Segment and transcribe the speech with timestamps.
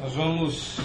[0.00, 0.78] Nós vamos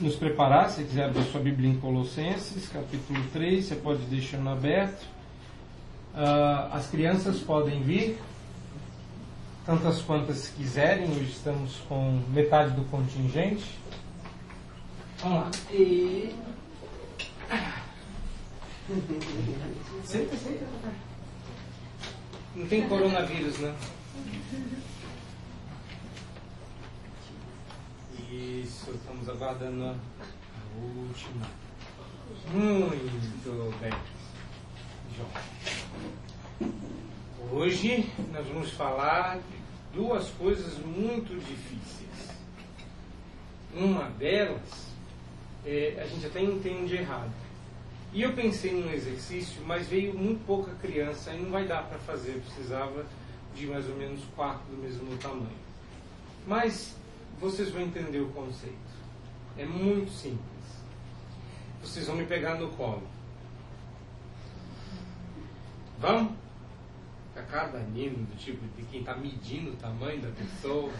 [0.00, 5.02] nos preparar, se quiser abrir sua Bíblia em Colossenses, capítulo 3, você pode deixando aberto.
[6.14, 8.18] Uh, as crianças podem vir,
[9.66, 13.78] tantas quantas quiserem, hoje estamos com metade do contingente.
[15.18, 15.50] Vamos lá.
[15.70, 16.34] E...
[20.04, 20.66] Senta, senta.
[22.56, 23.74] Não tem coronavírus, né?
[28.30, 29.94] Isso, estamos aguardando a
[30.76, 31.46] última.
[32.52, 33.90] Muito bem.
[35.16, 35.30] João.
[37.50, 42.36] Hoje nós vamos falar de duas coisas muito difíceis.
[43.74, 44.92] Uma delas,
[45.64, 47.32] é, a gente até entende errado.
[48.12, 51.98] E eu pensei num exercício, mas veio muito pouca criança e não vai dar para
[52.00, 52.42] fazer.
[52.44, 53.06] Precisava
[53.54, 55.48] de mais ou menos quatro do mesmo tamanho.
[56.46, 56.94] Mas
[57.40, 58.76] vocês vão entender o conceito.
[59.56, 60.40] É muito simples.
[61.82, 63.06] Vocês vão me pegar no colo.
[65.98, 66.32] Vamos?
[67.36, 70.92] A cada animo do tipo de quem está medindo o tamanho da pessoa.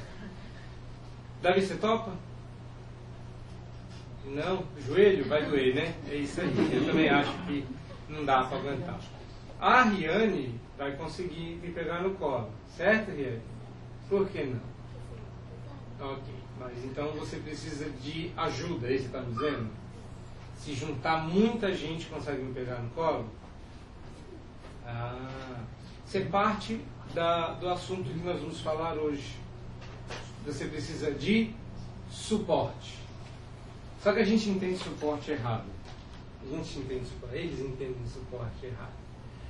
[1.43, 2.13] Davi, você topa?
[4.25, 5.95] Não, joelho vai doer, né?
[6.09, 6.53] É isso aí.
[6.73, 7.65] Eu também acho que
[8.09, 9.01] não dá para aguentar.
[9.61, 13.43] A Riane vai conseguir me pegar no colo, certo, Riane?
[14.09, 14.61] Por que não?
[16.01, 19.71] Ok, mas então você precisa de ajuda, é isso que está me dizendo?
[20.57, 23.29] Se juntar muita gente consegue me pegar no colo?
[24.85, 25.63] Ah,
[26.05, 26.81] você parte
[27.15, 29.37] da, do assunto que nós vamos falar hoje.
[30.47, 31.53] Você precisa de
[32.11, 32.99] suporte.
[34.03, 35.67] Só que a gente entende suporte errado.
[36.43, 38.93] A gente entende suporte, eles entendem suporte errado.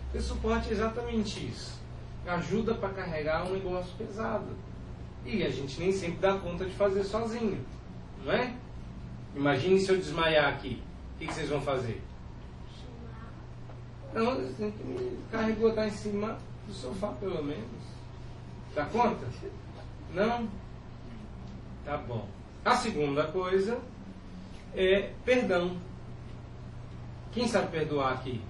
[0.04, 1.78] Porque suporte é exatamente isso.
[2.26, 4.48] Ajuda para carregar um negócio pesado.
[5.24, 7.64] E a gente nem sempre dá conta de fazer sozinho.
[8.24, 8.54] Não é?
[9.34, 10.82] Imagine se eu desmaiar aqui.
[11.14, 12.02] O que, que vocês vão fazer?
[14.14, 17.64] Não, tem que me carregar botar em cima do sofá, pelo menos.
[18.74, 19.26] Dá conta?
[20.14, 20.48] Não?
[21.84, 22.26] Tá bom.
[22.64, 23.78] A segunda coisa
[24.74, 25.76] é perdão.
[27.32, 28.40] Quem sabe perdoar aqui?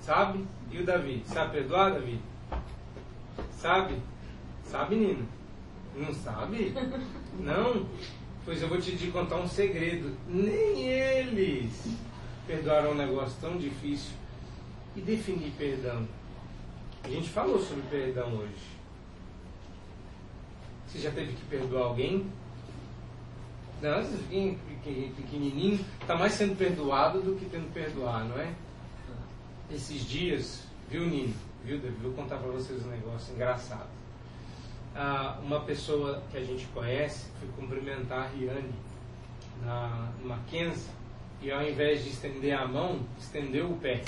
[0.00, 0.46] Sabe?
[0.70, 1.22] E o Davi?
[1.26, 2.20] Sabe perdoar, Davi?
[3.52, 3.96] Sabe?
[4.72, 5.26] Sabe, Nina?
[5.94, 6.72] Não sabe?
[7.38, 7.86] Não?
[8.42, 10.16] Pois eu vou te contar um segredo.
[10.26, 11.94] Nem eles
[12.46, 14.12] perdoaram um negócio tão difícil.
[14.96, 16.08] E definir perdão.
[17.04, 18.72] A gente falou sobre perdão hoje.
[20.86, 22.26] Você já teve que perdoar alguém?
[23.82, 24.16] Não, esse
[25.16, 28.54] pequenininho está mais sendo perdoado do que tendo perdoar, não é?
[29.70, 31.34] Esses dias, viu, Nino?
[31.62, 31.94] Viu, Davi?
[32.02, 34.01] Vou contar para vocês um negócio engraçado.
[34.94, 38.74] Ah, uma pessoa que a gente conhece foi cumprimentar a Riane
[39.64, 40.90] na, no Mackenzie
[41.40, 44.02] e ao invés de estender a mão, estendeu o pé.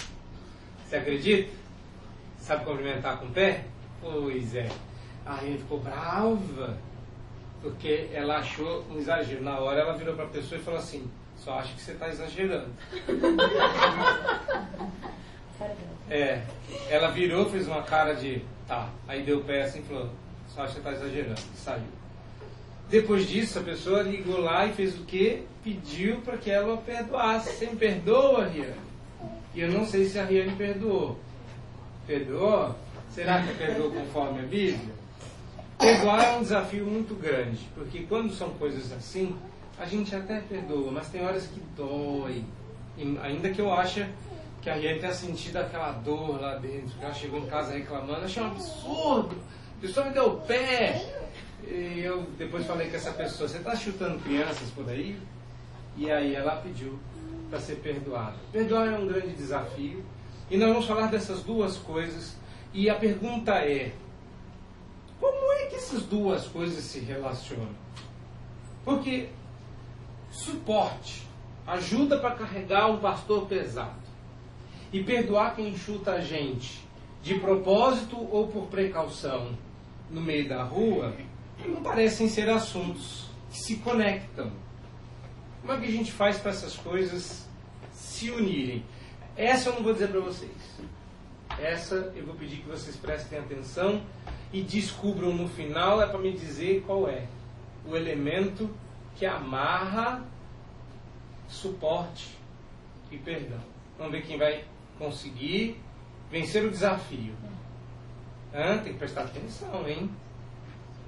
[0.87, 1.51] Você acredita?
[2.39, 3.65] Sabe cumprimentar com o pé?
[4.01, 4.69] Pois é.
[5.25, 6.77] A Riane ficou brava
[7.63, 9.43] porque ela achou um exagero.
[9.43, 12.11] Na hora ela virou para a pessoa e falou assim: só acho que você está
[12.11, 12.71] exagerando.
[16.11, 16.43] é,
[16.91, 20.11] ela virou, fez uma cara de tá, aí deu o pé assim e falou:
[20.55, 21.41] você está exagerando.
[21.57, 21.83] Saiu.
[22.89, 25.43] Depois disso, a pessoa ligou lá e fez o quê?
[25.63, 27.53] Pediu para que ela perdoasse.
[27.53, 28.75] Você me perdoa, Riane?
[29.55, 31.19] E eu não sei se a Riane perdoou.
[32.07, 32.75] Perdoou?
[33.11, 34.95] Será que perdoou conforme a Bíblia?
[35.79, 39.37] Perdoar é um desafio muito grande, porque quando são coisas assim,
[39.79, 42.45] a gente até perdoa, mas tem horas que dói.
[42.97, 44.07] E ainda que eu ache
[44.63, 48.25] que a Riane tenha sentido aquela dor lá dentro, que ela chegou em casa reclamando,
[48.25, 49.37] achei um absurdo.
[49.85, 51.13] Pessoa me deu o pé.
[51.63, 55.21] E eu depois falei com essa pessoa, você está chutando crianças por aí?
[55.95, 56.99] E aí ela pediu
[57.51, 58.35] para ser perdoada.
[58.51, 60.03] Perdoar é um grande desafio.
[60.51, 62.35] E nós vamos falar dessas duas coisas.
[62.73, 63.93] E a pergunta é,
[65.21, 67.75] como é que essas duas coisas se relacionam?
[68.87, 69.29] Porque
[70.31, 71.29] suporte
[71.67, 74.01] ajuda para carregar um pastor pesado
[74.91, 76.83] e perdoar quem chuta a gente
[77.23, 79.63] de propósito ou por precaução
[80.15, 81.13] no meio da rua
[81.67, 84.51] não parecem ser assuntos que se conectam.
[85.61, 87.49] Como é que a gente faz para essas coisas
[87.93, 88.85] se unirem?
[89.37, 90.53] Essa eu não vou dizer para vocês.
[91.59, 94.03] Essa eu vou pedir que vocês prestem atenção
[94.53, 97.27] e descubram no final é para me dizer qual é
[97.87, 98.71] o elemento
[99.17, 100.25] que amarra
[101.49, 102.37] suporte
[103.11, 103.61] e perdão.
[103.99, 104.65] Vamos ver quem vai
[104.99, 105.81] conseguir
[106.31, 107.35] vencer o desafio.
[108.55, 108.79] Hã?
[108.79, 110.09] Tem que prestar atenção, hein?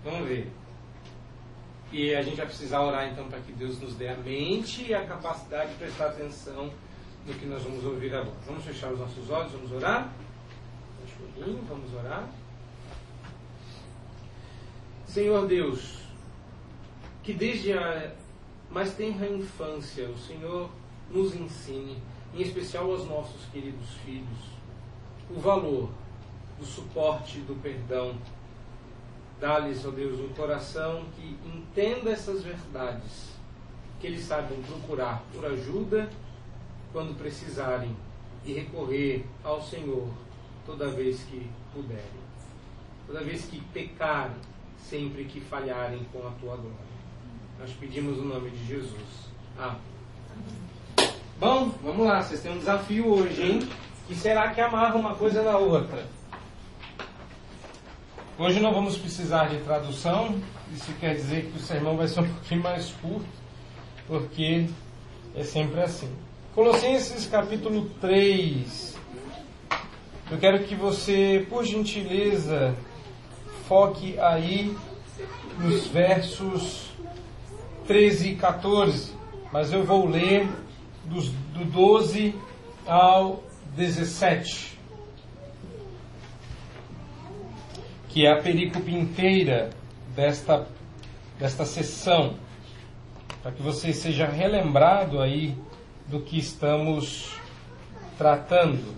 [0.02, 0.50] Vamos ver.
[1.93, 4.94] E a gente vai precisar orar então para que Deus nos dê a mente e
[4.94, 6.72] a capacidade de prestar atenção
[7.25, 8.37] no que nós vamos ouvir agora.
[8.44, 10.12] Vamos fechar os nossos olhos, vamos orar?
[11.69, 12.28] Vamos orar.
[15.06, 16.00] Senhor Deus,
[17.22, 18.12] que desde a
[18.70, 20.69] mais tenra infância o Senhor
[21.10, 22.02] nos ensine,
[22.34, 24.50] em especial aos nossos queridos filhos,
[25.31, 25.88] o valor
[26.58, 28.14] do suporte do perdão.
[29.41, 33.31] Dá-lhes, ó Deus, um coração que entenda essas verdades,
[34.00, 36.08] que eles saibam procurar por ajuda
[36.93, 37.94] quando precisarem
[38.44, 40.08] e recorrer ao Senhor
[40.64, 42.03] toda vez que puderem,
[43.06, 44.37] toda vez que pecarem,
[44.79, 46.97] sempre que falharem com a tua glória.
[47.59, 49.26] Nós pedimos o nome de Jesus.
[49.59, 49.76] Amém.
[51.38, 53.69] Bom, vamos lá, vocês têm um desafio hoje, hein?
[54.06, 56.06] Que será que amarra uma coisa na outra?
[58.38, 60.38] Hoje não vamos precisar de tradução,
[60.71, 63.25] isso quer dizer que o sermão vai ser um pouquinho mais curto,
[64.06, 64.67] porque
[65.35, 66.11] é sempre assim.
[66.55, 68.94] Colossenses capítulo 3.
[70.31, 72.77] Eu quero que você, por gentileza,
[73.67, 74.77] foque aí
[75.59, 76.91] nos versos
[77.87, 79.15] 13 e 14,
[79.50, 80.47] mas eu vou ler
[81.06, 82.35] dos, do 12
[82.87, 83.43] ao
[83.75, 84.75] 17.
[88.16, 89.68] Que é a perícope inteira
[90.14, 90.66] desta,
[91.38, 92.36] desta sessão,
[93.42, 95.54] para que você seja relembrado aí
[96.08, 97.38] do que estamos
[98.16, 98.94] tratando.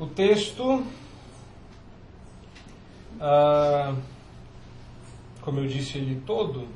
[0.00, 0.84] O texto,
[3.20, 3.94] ah,
[5.40, 6.66] como eu disse ele todo,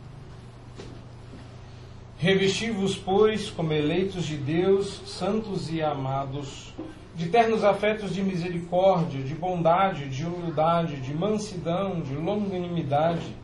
[2.18, 6.72] Revesti-vos, pois, como eleitos de Deus, santos e amados,
[7.14, 13.36] de ternos afetos de misericórdia, de bondade, de humildade, de mansidão, de longanimidade.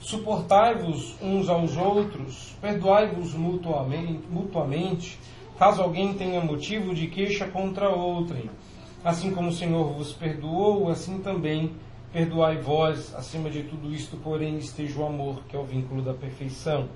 [0.00, 5.18] Suportai-vos uns aos outros, perdoai-vos mutuamente,
[5.58, 8.50] caso alguém tenha motivo de queixa contra outrem.
[9.04, 11.72] Assim como o Senhor vos perdoou, assim também
[12.12, 13.14] perdoai vós.
[13.14, 16.88] Acima de tudo isto, porém, esteja o amor, que é o vínculo da perfeição.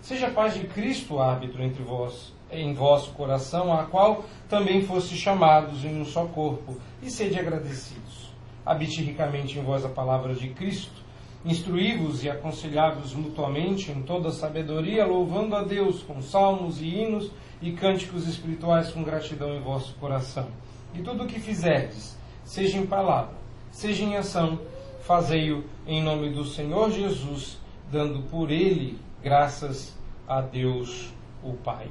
[0.00, 5.16] Seja a paz de Cristo árbitro entre vós em vosso coração, a qual também foste
[5.16, 8.30] chamados em um só corpo, e sede agradecidos.
[8.64, 11.00] Habite ricamente em vós a palavra de Cristo,
[11.44, 17.30] instruí-vos e aconselhai-vos mutuamente em toda sabedoria, louvando a Deus com salmos e hinos
[17.62, 20.48] e cânticos espirituais com gratidão em vosso coração.
[20.94, 23.34] E tudo o que fizerdes, seja em palavra,
[23.70, 24.60] seja em ação,
[25.02, 27.58] fazei-o em nome do Senhor Jesus,
[27.90, 29.96] dando por ele graças
[30.28, 31.12] a Deus
[31.42, 31.88] o Pai.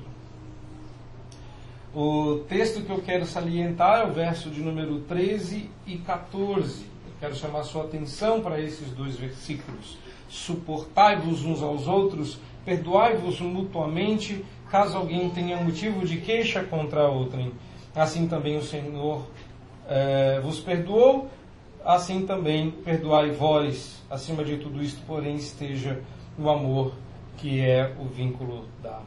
[1.94, 6.84] O texto que eu quero salientar é o verso de número 13 e 14.
[6.84, 9.98] Eu quero chamar sua atenção para esses dois versículos.
[10.30, 17.52] Suportai-vos uns aos outros, perdoai-vos mutuamente, caso alguém tenha motivo de queixa contra outrem.
[17.96, 19.26] Assim também o Senhor
[19.88, 21.28] eh, vos perdoou,
[21.84, 24.04] assim também perdoai vós.
[24.12, 26.00] Acima de tudo isto, porém, esteja
[26.38, 26.94] o amor,
[27.38, 29.02] que é o vínculo da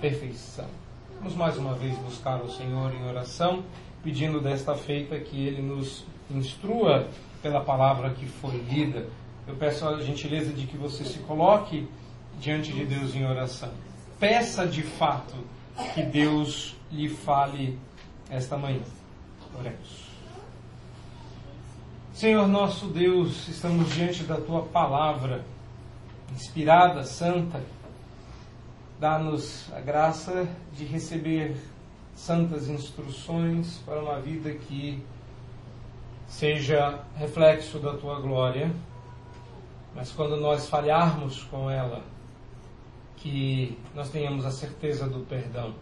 [0.00, 0.77] perfeição.
[1.18, 3.64] Vamos mais uma vez buscar o Senhor em oração,
[4.04, 7.08] pedindo desta feita que Ele nos instrua
[7.42, 9.04] pela palavra que foi lida.
[9.44, 11.88] Eu peço a gentileza de que você se coloque
[12.38, 13.70] diante de Deus em oração.
[14.20, 15.34] Peça de fato
[15.92, 17.76] que Deus lhe fale
[18.30, 18.82] esta manhã.
[19.58, 20.08] Oremos.
[22.14, 25.44] Senhor nosso Deus, estamos diante da tua palavra,
[26.32, 27.60] inspirada, santa
[29.00, 31.56] Dá-nos a graça de receber
[32.16, 35.00] santas instruções para uma vida que
[36.26, 38.72] seja reflexo da tua glória,
[39.94, 42.02] mas quando nós falharmos com ela,
[43.16, 45.74] que nós tenhamos a certeza do perdão.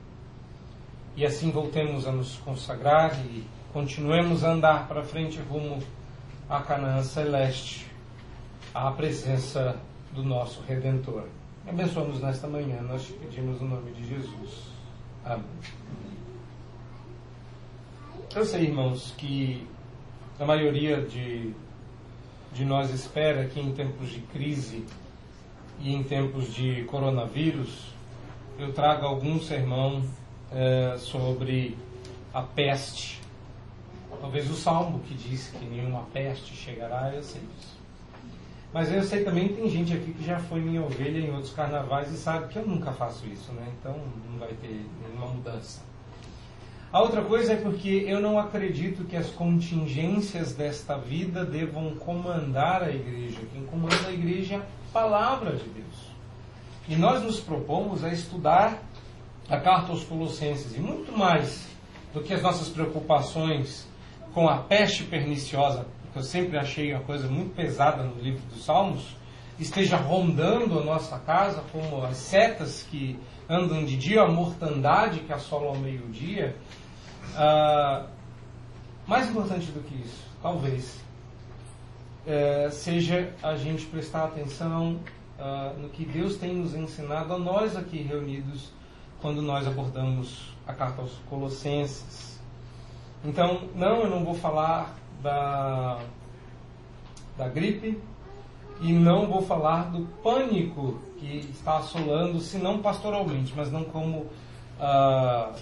[1.16, 5.82] E assim voltemos a nos consagrar e continuemos a andar para frente rumo
[6.50, 7.86] à Canaã celeste,
[8.74, 9.80] à presença
[10.12, 11.24] do nosso Redentor.
[11.68, 14.68] Abençoa-nos nesta manhã, nós te pedimos no nome de Jesus.
[15.24, 15.44] Amém.
[18.32, 19.66] Eu sei, irmãos, que
[20.38, 21.52] a maioria de,
[22.52, 24.86] de nós espera que em tempos de crise
[25.80, 27.92] e em tempos de coronavírus
[28.60, 30.04] eu traga algum sermão
[30.52, 31.76] é, sobre
[32.32, 33.20] a peste.
[34.20, 37.75] Talvez o salmo que diz que nenhuma peste chegará, eu sei disso.
[38.76, 41.50] Mas eu sei também que tem gente aqui que já foi minha ovelha em outros
[41.50, 43.66] carnavais e sabe que eu nunca faço isso, né?
[43.80, 43.98] Então
[44.30, 45.80] não vai ter nenhuma mudança.
[46.92, 52.82] A outra coisa é porque eu não acredito que as contingências desta vida devam comandar
[52.82, 53.40] a igreja.
[53.50, 56.10] Quem comanda a igreja é a palavra de Deus.
[56.86, 58.82] E nós nos propomos a estudar
[59.48, 60.76] a carta aos Colossenses.
[60.76, 61.66] E muito mais
[62.12, 63.88] do que as nossas preocupações
[64.34, 65.86] com a peste perniciosa,
[66.16, 69.14] que eu sempre achei uma coisa muito pesada no livro dos Salmos,
[69.58, 75.32] esteja rondando a nossa casa, como as setas que andam de dia, a mortandade que
[75.32, 76.56] assola ao meio-dia.
[77.34, 78.08] Uh,
[79.06, 81.04] mais importante do que isso, talvez,
[82.26, 84.98] é, seja a gente prestar atenção
[85.38, 88.72] uh, no que Deus tem nos ensinado a nós aqui reunidos
[89.20, 92.40] quando nós abordamos a carta aos Colossenses.
[93.24, 95.98] Então, não, eu não vou falar da,
[97.36, 98.00] da gripe,
[98.80, 104.18] e não vou falar do pânico que está assolando, se não pastoralmente, mas não como
[104.18, 105.52] uh,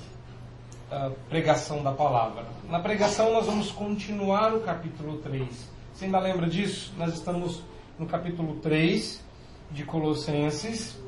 [0.90, 2.44] uh, pregação da palavra.
[2.68, 5.70] Na pregação nós vamos continuar o capítulo 3.
[5.92, 6.92] Você ainda lembra disso?
[6.98, 7.62] Nós estamos
[7.98, 9.24] no capítulo 3
[9.70, 11.00] de Colossenses.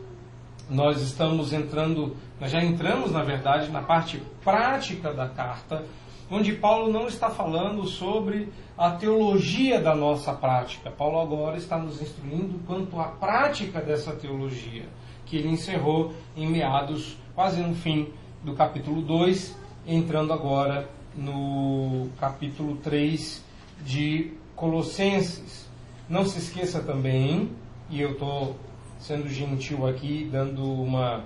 [0.71, 5.85] Nós estamos entrando, nós já entramos, na verdade, na parte prática da carta,
[6.30, 10.90] onde Paulo não está falando sobre a teologia da nossa prática.
[10.90, 14.85] Paulo agora está nos instruindo quanto à prática dessa teologia,
[15.25, 18.09] que ele encerrou em meados, quase no fim
[18.42, 19.56] do capítulo 2,
[19.87, 23.45] entrando agora no capítulo 3
[23.85, 25.68] de Colossenses.
[26.09, 27.50] Não se esqueça também,
[27.88, 28.56] e eu estou
[28.99, 31.25] sendo gentil aqui, dando uma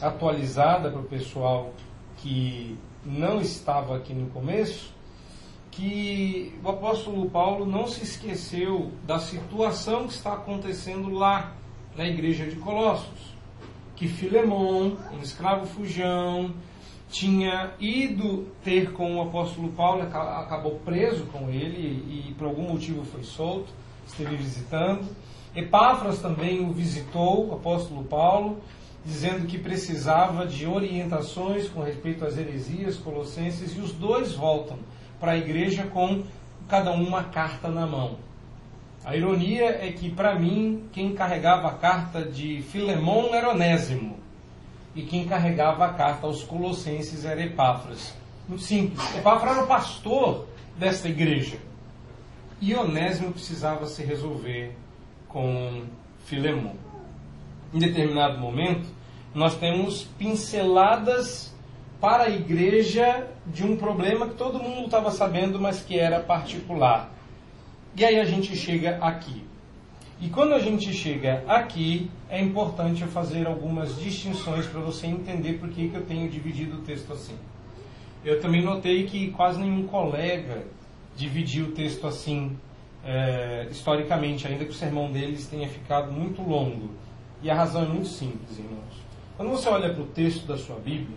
[0.00, 1.72] atualizada para o pessoal
[2.18, 2.76] que
[3.08, 4.92] não estava aqui no começo,
[5.70, 11.54] que o apóstolo Paulo não se esqueceu da situação que está acontecendo lá
[11.96, 13.36] na igreja de Colossos.
[13.94, 16.54] Que Filemon, um escravo fujão,
[17.10, 23.04] tinha ido ter com o apóstolo Paulo, acabou preso com ele e por algum motivo
[23.04, 23.72] foi solto,
[24.06, 25.08] esteve visitando.
[25.54, 28.58] Epáfras também o visitou, o apóstolo Paulo,
[29.04, 34.78] dizendo que precisava de orientações com respeito às heresias colossenses, e os dois voltam
[35.20, 36.22] para a igreja com
[36.68, 38.16] cada um uma carta na mão.
[39.04, 44.18] A ironia é que, para mim, quem carregava a carta de Filemão era Onésimo,
[44.94, 48.14] e quem carregava a carta aos Colossenses era Epáfras.
[48.48, 49.16] Muito simples.
[49.16, 51.58] Epáfras era o pastor desta igreja.
[52.60, 54.74] E Onésimo precisava se resolver
[55.28, 55.84] com
[56.24, 56.74] Filemão.
[57.72, 58.86] Em determinado momento,
[59.34, 61.54] nós temos pinceladas
[62.00, 67.12] para a igreja de um problema que todo mundo estava sabendo, mas que era particular.
[67.96, 69.44] E aí a gente chega aqui.
[70.20, 75.68] E quando a gente chega aqui, é importante fazer algumas distinções para você entender por
[75.68, 77.36] que, que eu tenho dividido o texto assim.
[78.24, 80.64] Eu também notei que quase nenhum colega
[81.16, 82.56] dividiu o texto assim,
[83.04, 86.90] é, historicamente, ainda que o sermão deles tenha ficado muito longo.
[87.42, 89.08] E a razão é muito simples, irmãos.
[89.36, 91.16] Quando você olha para o texto da sua Bíblia,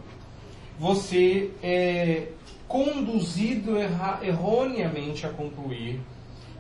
[0.78, 2.28] você é
[2.68, 6.00] conduzido erra, erroneamente a concluir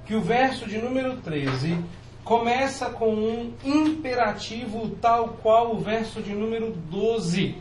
[0.05, 1.77] que o verso de número 13
[2.23, 7.55] começa com um imperativo tal qual o verso de número 12.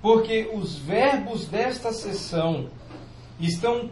[0.00, 2.68] Porque os verbos desta sessão
[3.40, 3.90] estão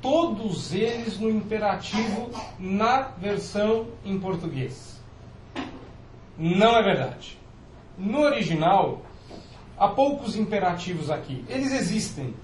[0.00, 4.95] todos eles no imperativo na versão em português.
[6.38, 7.38] Não é verdade.
[7.96, 9.02] No original,
[9.78, 11.44] há poucos imperativos aqui.
[11.48, 12.34] Eles existem,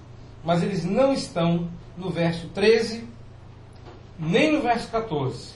[0.43, 3.07] mas eles não estão no verso 13,
[4.17, 5.53] nem no verso 14.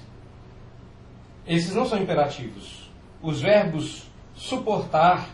[1.47, 2.89] Esses não são imperativos.
[3.21, 5.29] Os verbos suportar,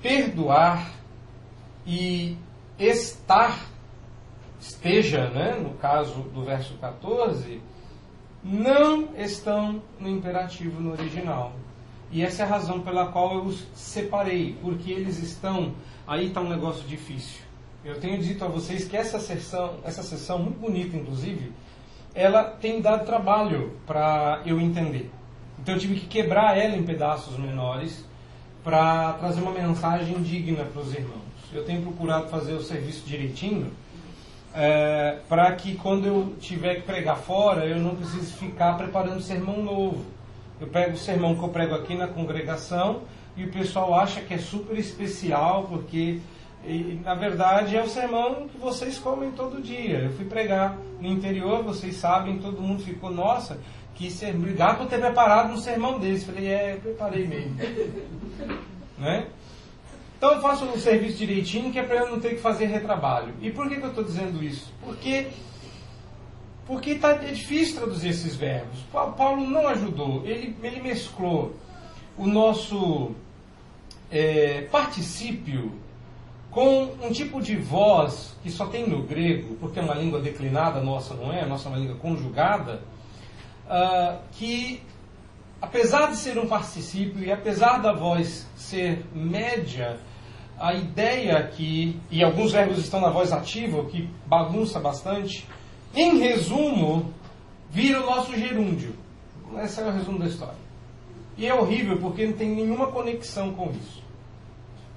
[0.00, 0.90] perdoar
[1.86, 2.38] e
[2.78, 3.58] estar,
[4.58, 7.60] esteja, né, no caso do verso 14,
[8.42, 11.52] não estão no imperativo no original.
[12.10, 15.72] E essa é a razão pela qual eu os separei, porque eles estão.
[16.06, 17.42] Aí está um negócio difícil.
[17.84, 21.52] Eu tenho dito a vocês que essa sessão, essa sessão muito bonita, inclusive,
[22.14, 25.10] ela tem dado trabalho para eu entender.
[25.58, 28.04] Então eu tive que quebrar ela em pedaços menores
[28.62, 31.22] para trazer uma mensagem digna para os irmãos.
[31.52, 33.70] Eu tenho procurado fazer o serviço direitinho
[34.54, 39.62] é, para que quando eu tiver que pregar fora, eu não precise ficar preparando sermão
[39.62, 40.04] novo.
[40.60, 43.02] Eu pego o sermão que eu prego aqui na congregação
[43.36, 46.20] e o pessoal acha que é super especial porque
[46.66, 49.98] e, na verdade é o sermão que vocês comem todo dia.
[49.98, 53.58] Eu fui pregar no interior, vocês sabem, todo mundo ficou, nossa,
[53.94, 56.24] que ser, obrigado por ter preparado um sermão desse.
[56.24, 57.54] Falei, é, preparei mesmo.
[58.98, 59.26] né?
[60.16, 63.34] Então eu faço o serviço direitinho, que é para eu não ter que fazer retrabalho.
[63.42, 64.72] E por que, que eu estou dizendo isso?
[64.82, 65.26] Porque
[66.66, 68.78] porque tá, é difícil traduzir esses verbos.
[68.92, 71.54] Paulo não ajudou, ele, ele mesclou
[72.16, 73.12] o nosso
[74.10, 75.72] é, particípio
[76.50, 80.80] com um tipo de voz que só tem no grego, porque é uma língua declinada,
[80.80, 82.80] nossa não é, nossa é uma língua conjugada,
[83.66, 84.80] uh, que
[85.60, 89.98] apesar de ser um particípio e apesar da voz ser média,
[90.56, 95.48] a ideia aqui, e alguns verbos estão na voz ativa, o que bagunça bastante,
[95.94, 97.14] em resumo,
[97.70, 98.94] vira o nosso gerúndio.
[99.62, 100.64] Esse é o resumo da história.
[101.36, 104.02] E é horrível porque não tem nenhuma conexão com isso.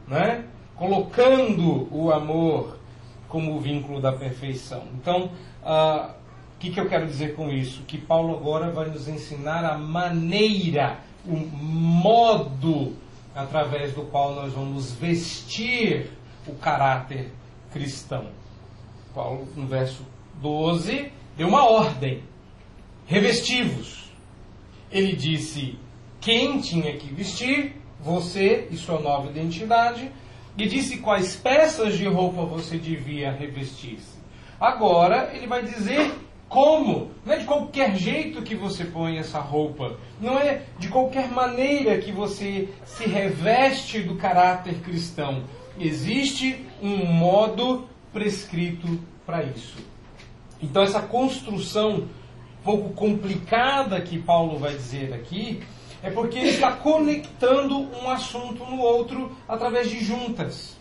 [0.07, 0.45] né?
[0.77, 2.77] Colocando o amor
[3.27, 4.83] como o vínculo da perfeição.
[4.93, 5.31] Então,
[5.63, 6.11] uh,
[6.55, 7.83] o que, que eu quero dizer com isso?
[7.83, 12.95] Que Paulo agora vai nos ensinar a maneira, o modo
[13.35, 16.11] através do qual nós vamos vestir
[16.47, 17.31] o caráter
[17.71, 18.27] cristão.
[19.13, 20.03] Paulo, no verso
[20.41, 22.23] 12, deu uma ordem:
[23.05, 24.11] revestivos.
[24.89, 25.77] Ele disse
[26.21, 30.11] quem tinha que vestir, você e sua nova identidade,
[30.57, 34.17] e disse quais peças de roupa você devia revestir-se.
[34.59, 36.11] Agora ele vai dizer
[36.49, 37.11] como.
[37.25, 39.97] Não é de qualquer jeito que você põe essa roupa.
[40.19, 45.43] Não é de qualquer maneira que você se reveste do caráter cristão.
[45.79, 49.77] Existe um modo prescrito para isso.
[50.59, 52.07] Então, essa construção
[52.63, 55.61] pouco complicada que Paulo vai dizer aqui
[56.03, 60.77] é porque ele está conectando um assunto no outro através de juntas.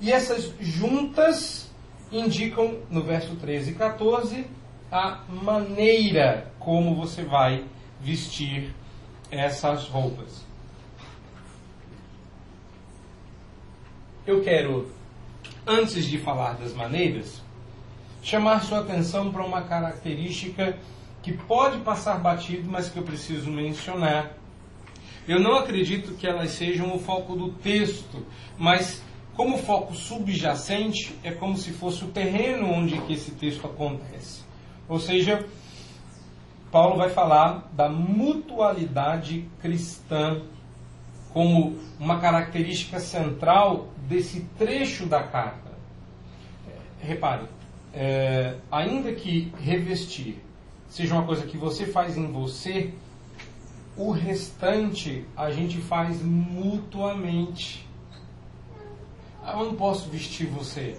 [0.00, 1.70] E essas juntas
[2.10, 4.46] indicam, no verso 13 e 14,
[4.90, 7.64] a maneira como você vai
[8.00, 8.74] vestir
[9.30, 10.46] essas roupas.
[14.26, 14.90] Eu quero,
[15.66, 17.42] antes de falar das maneiras,
[18.22, 20.78] chamar sua atenção para uma característica
[21.22, 24.37] que pode passar batido, mas que eu preciso mencionar.
[25.28, 28.24] Eu não acredito que elas sejam o foco do texto,
[28.56, 29.02] mas
[29.36, 34.40] como foco subjacente, é como se fosse o terreno onde que esse texto acontece.
[34.88, 35.46] Ou seja,
[36.72, 40.42] Paulo vai falar da mutualidade cristã
[41.32, 45.70] como uma característica central desse trecho da carta.
[47.00, 47.44] Repare,
[47.94, 50.38] é, ainda que revestir
[50.88, 52.94] seja uma coisa que você faz em você,
[53.98, 57.86] o restante a gente faz mutuamente.
[59.44, 60.96] Eu não posso vestir você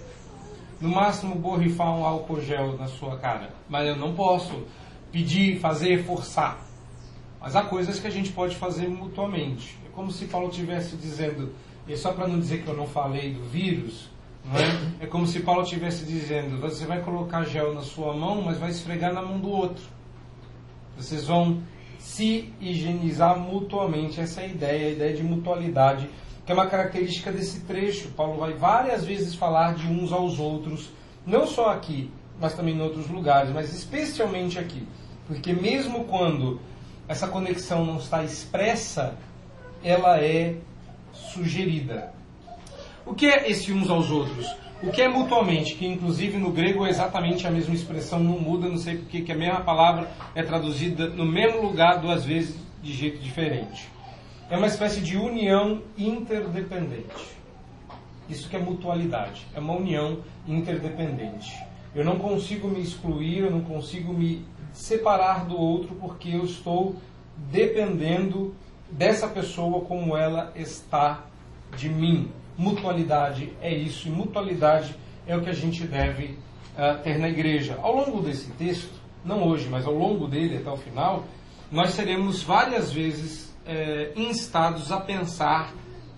[0.80, 3.50] no máximo borrifar um álcool gel na sua cara.
[3.68, 4.66] Mas eu não posso
[5.10, 6.60] pedir, fazer, forçar.
[7.40, 9.78] Mas há coisas que a gente pode fazer mutuamente.
[9.86, 11.54] É como se Paulo estivesse dizendo,
[11.88, 14.10] e só para não dizer que eu não falei do vírus,
[15.00, 15.04] é?
[15.04, 18.70] é como se Paulo estivesse dizendo, você vai colocar gel na sua mão, mas vai
[18.70, 19.84] esfregar na mão do outro.
[20.96, 21.62] Vocês vão
[22.00, 24.20] se higienizar mutuamente.
[24.20, 26.08] Essa é a ideia, a ideia de mutualidade
[26.50, 28.08] que é uma característica desse trecho.
[28.08, 30.90] Paulo vai várias vezes falar de uns aos outros,
[31.24, 32.10] não só aqui,
[32.40, 34.84] mas também em outros lugares, mas especialmente aqui.
[35.28, 36.60] Porque mesmo quando
[37.06, 39.16] essa conexão não está expressa,
[39.84, 40.56] ela é
[41.12, 42.12] sugerida.
[43.06, 44.52] O que é esse uns aos outros?
[44.82, 48.68] O que é mutuamente, que inclusive no grego é exatamente a mesma expressão, não muda,
[48.68, 52.92] não sei porque que a mesma palavra é traduzida no mesmo lugar duas vezes de
[52.92, 53.88] jeito diferente
[54.50, 57.38] é uma espécie de união interdependente.
[58.28, 61.56] Isso que é mutualidade, é uma união interdependente.
[61.94, 66.96] Eu não consigo me excluir, eu não consigo me separar do outro porque eu estou
[67.36, 68.54] dependendo
[68.90, 71.24] dessa pessoa como ela está
[71.76, 72.30] de mim.
[72.56, 74.94] Mutualidade é isso, e mutualidade
[75.26, 76.38] é o que a gente deve
[76.76, 77.78] uh, ter na igreja.
[77.82, 81.24] Ao longo desse texto, não hoje, mas ao longo dele até o final,
[81.70, 85.72] nós seremos várias vezes é, instados a pensar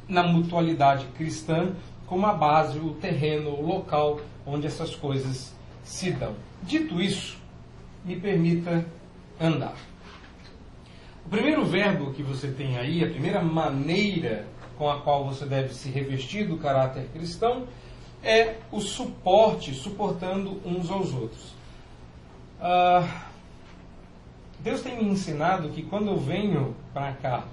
[0.09, 1.73] na mutualidade cristã
[2.07, 6.35] como a base, o terreno, o local onde essas coisas se dão.
[6.63, 7.39] Dito isso,
[8.05, 8.85] me permita
[9.41, 9.75] andar.
[11.25, 14.47] O primeiro verbo que você tem aí, a primeira maneira
[14.83, 17.69] com a qual você deve se revestir do caráter cristão,
[18.21, 21.55] é o suporte, suportando uns aos outros.
[22.61, 23.27] Ah,
[24.59, 27.45] Deus tem me ensinado que quando eu venho para cá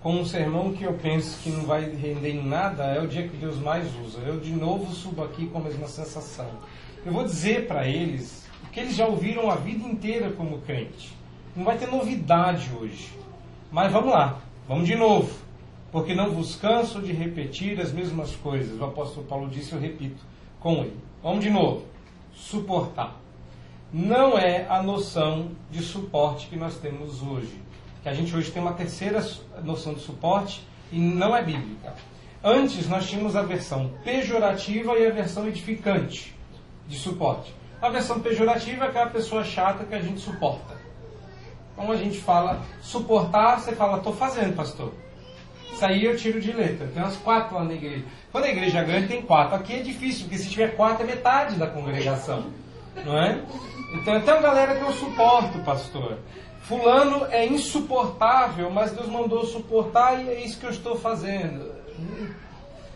[0.00, 3.26] com um sermão que eu penso que não vai render em nada, é o dia
[3.26, 4.20] que Deus mais usa.
[4.20, 6.48] Eu de novo subo aqui com a mesma sensação.
[7.04, 11.12] Eu vou dizer para eles o que eles já ouviram a vida inteira como crente.
[11.56, 13.10] Não vai ter novidade hoje.
[13.72, 15.42] Mas vamos lá, vamos de novo.
[15.92, 18.80] Porque não vos canso de repetir as mesmas coisas.
[18.80, 20.24] O apóstolo Paulo disse, eu repito
[20.58, 20.96] com ele.
[21.22, 21.84] Vamos de novo.
[22.34, 23.20] Suportar.
[23.92, 27.60] Não é a noção de suporte que nós temos hoje
[28.02, 29.24] que a gente hoje tem uma terceira
[29.62, 31.94] noção de suporte e não é bíblica.
[32.42, 36.34] Antes nós tínhamos a versão pejorativa e a versão edificante
[36.88, 37.54] de suporte.
[37.80, 40.76] A versão pejorativa é aquela pessoa chata que a gente suporta.
[41.72, 44.92] Então a gente fala suportar, você fala, estou fazendo, pastor.
[45.82, 46.86] Isso aí eu tiro de letra.
[46.86, 48.04] Tem umas quatro lá na igreja.
[48.30, 49.56] Quando a igreja é grande, tem quatro.
[49.56, 52.44] Aqui é difícil, porque se tiver quatro é metade da congregação.
[53.04, 53.42] Não é?
[53.94, 56.18] Então tem uma galera que eu suporto, pastor.
[56.60, 61.72] Fulano é insuportável, mas Deus mandou suportar e é isso que eu estou fazendo.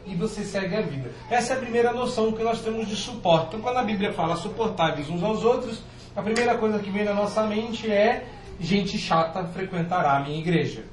[0.07, 1.11] E você segue a vida.
[1.29, 3.49] Essa é a primeira noção que nós temos de suporte.
[3.49, 5.83] Então, quando a Bíblia fala suportáveis uns aos outros,
[6.15, 8.29] a primeira coisa que vem na nossa mente é
[8.61, 10.85] gente chata frequentará a minha igreja.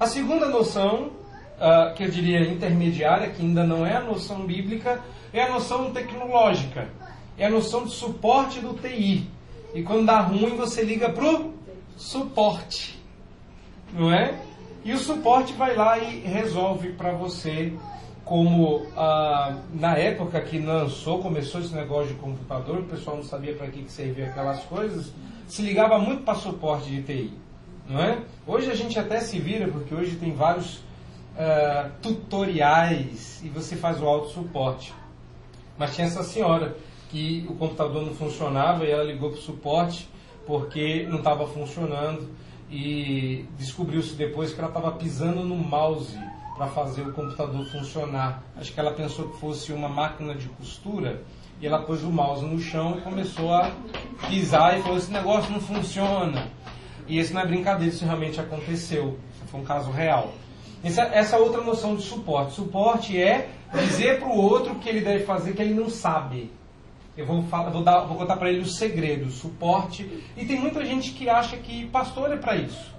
[0.00, 1.10] A segunda noção,
[1.58, 4.98] uh, que eu diria intermediária, que ainda não é a noção bíblica,
[5.30, 6.88] é a noção tecnológica.
[7.36, 9.28] É a noção de suporte do TI.
[9.74, 11.52] E quando dá ruim, você liga pro
[11.98, 12.98] suporte.
[13.92, 14.40] Não é?
[14.86, 17.74] E o suporte vai lá e resolve para você,
[18.24, 23.54] como ah, na época que lançou, começou esse negócio de computador, o pessoal não sabia
[23.54, 25.12] para que, que servia aquelas coisas,
[25.46, 27.49] se ligava muito para suporte de TI.
[27.90, 28.22] Não é?
[28.46, 30.80] Hoje a gente até se vira, porque hoje tem vários
[31.36, 34.94] ah, tutoriais e você faz o auto suporte.
[35.76, 36.76] Mas tinha essa senhora
[37.08, 40.08] que o computador não funcionava e ela ligou para o suporte
[40.46, 42.28] porque não estava funcionando
[42.70, 46.16] e descobriu-se depois que ela estava pisando no mouse
[46.56, 48.44] para fazer o computador funcionar.
[48.56, 51.22] Acho que ela pensou que fosse uma máquina de costura
[51.60, 53.72] e ela pôs o mouse no chão e começou a
[54.28, 56.48] pisar e falou: Esse negócio não funciona.
[57.10, 59.18] E esse não é brincadeira, isso realmente aconteceu.
[59.34, 60.32] Isso foi um caso real.
[60.82, 62.54] Essa, essa outra noção de suporte.
[62.54, 66.52] Suporte é dizer para o outro que ele deve fazer que ele não sabe.
[67.16, 70.22] Eu vou, falar, vou, dar, vou contar para ele o segredo, o suporte.
[70.36, 72.94] E tem muita gente que acha que pastor é para isso.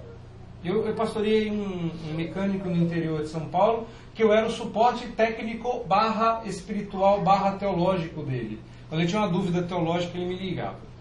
[0.62, 4.50] Eu, eu pastoreei um, um, mecânico no interior de São Paulo, que eu era o
[4.50, 8.60] suporte técnico barra espiritual barra teológico dele.
[8.90, 10.91] Quando ele tinha uma dúvida teológica, ele me ligava.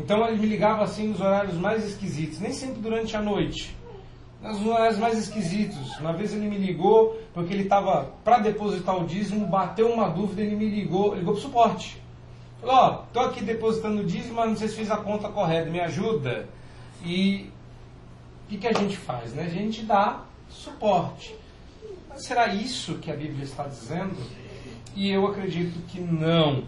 [0.00, 3.76] Então ele me ligava assim nos horários mais esquisitos, nem sempre durante a noite.
[4.42, 5.98] Nos horários mais esquisitos.
[5.98, 10.40] Uma vez ele me ligou, porque ele estava para depositar o dízimo, bateu uma dúvida,
[10.40, 12.00] ele me ligou, ligou para o suporte.
[12.60, 15.70] Falou, ó, tô aqui depositando o dízimo, mas não sei se fiz a conta correta,
[15.70, 16.48] me ajuda.
[17.04, 17.50] E
[18.46, 19.34] o que, que a gente faz?
[19.34, 19.44] Né?
[19.44, 21.34] A gente dá suporte.
[22.08, 24.16] Mas será isso que a Bíblia está dizendo?
[24.96, 26.64] E eu acredito que não.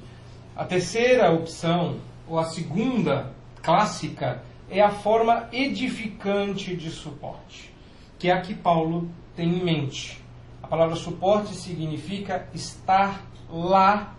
[0.55, 1.97] A terceira opção,
[2.33, 3.31] ou a segunda
[3.62, 7.71] clássica, é a forma edificante de suporte,
[8.18, 10.18] que é a que Paulo tem em mente.
[10.62, 14.14] A palavra suporte significa estar lá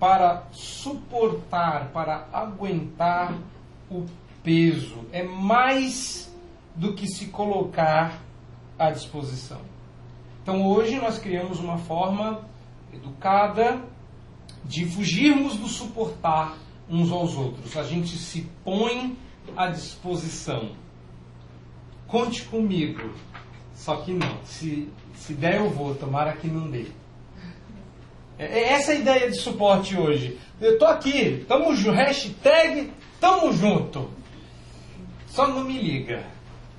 [0.00, 3.34] para suportar, para aguentar
[3.90, 4.06] o
[4.42, 5.04] peso.
[5.12, 6.34] É mais
[6.74, 8.22] do que se colocar
[8.78, 9.60] à disposição.
[10.42, 12.40] Então hoje nós criamos uma forma
[12.90, 13.82] educada
[14.64, 17.76] de fugirmos do suportar uns aos outros.
[17.76, 19.16] A gente se põe
[19.56, 20.70] à disposição.
[22.06, 23.10] Conte comigo.
[23.74, 24.38] Só que não.
[24.44, 25.94] Se, se der, eu vou.
[25.94, 26.86] Tomara que não dê.
[28.38, 30.38] É, é essa a ideia de suporte hoje.
[30.60, 34.10] Eu tô aqui, tamo junto, hashtag tamo junto.
[35.26, 36.24] Só não me liga,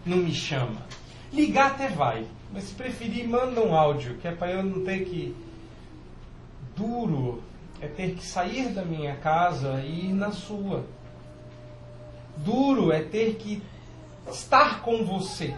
[0.05, 0.85] não me chama.
[1.33, 5.05] Ligar até vai, mas se preferir, manda um áudio, que é para eu não ter
[5.05, 5.35] que.
[6.75, 7.41] Duro
[7.81, 10.85] é ter que sair da minha casa e ir na sua.
[12.37, 13.61] Duro é ter que
[14.27, 15.55] estar com você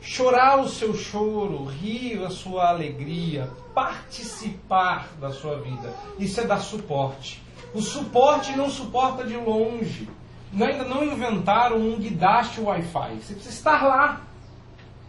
[0.00, 5.92] chorar o seu choro, rir a sua alegria, participar da sua vida.
[6.18, 7.42] Isso é dar suporte.
[7.74, 10.08] O suporte não suporta de longe.
[10.52, 13.16] Ainda não inventaram um guidaste Wi-Fi.
[13.16, 14.22] Você precisa estar lá.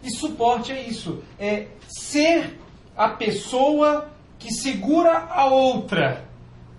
[0.02, 1.22] E suporte é isso.
[1.38, 2.58] É ser
[2.96, 4.08] a pessoa
[4.40, 6.24] que segura a outra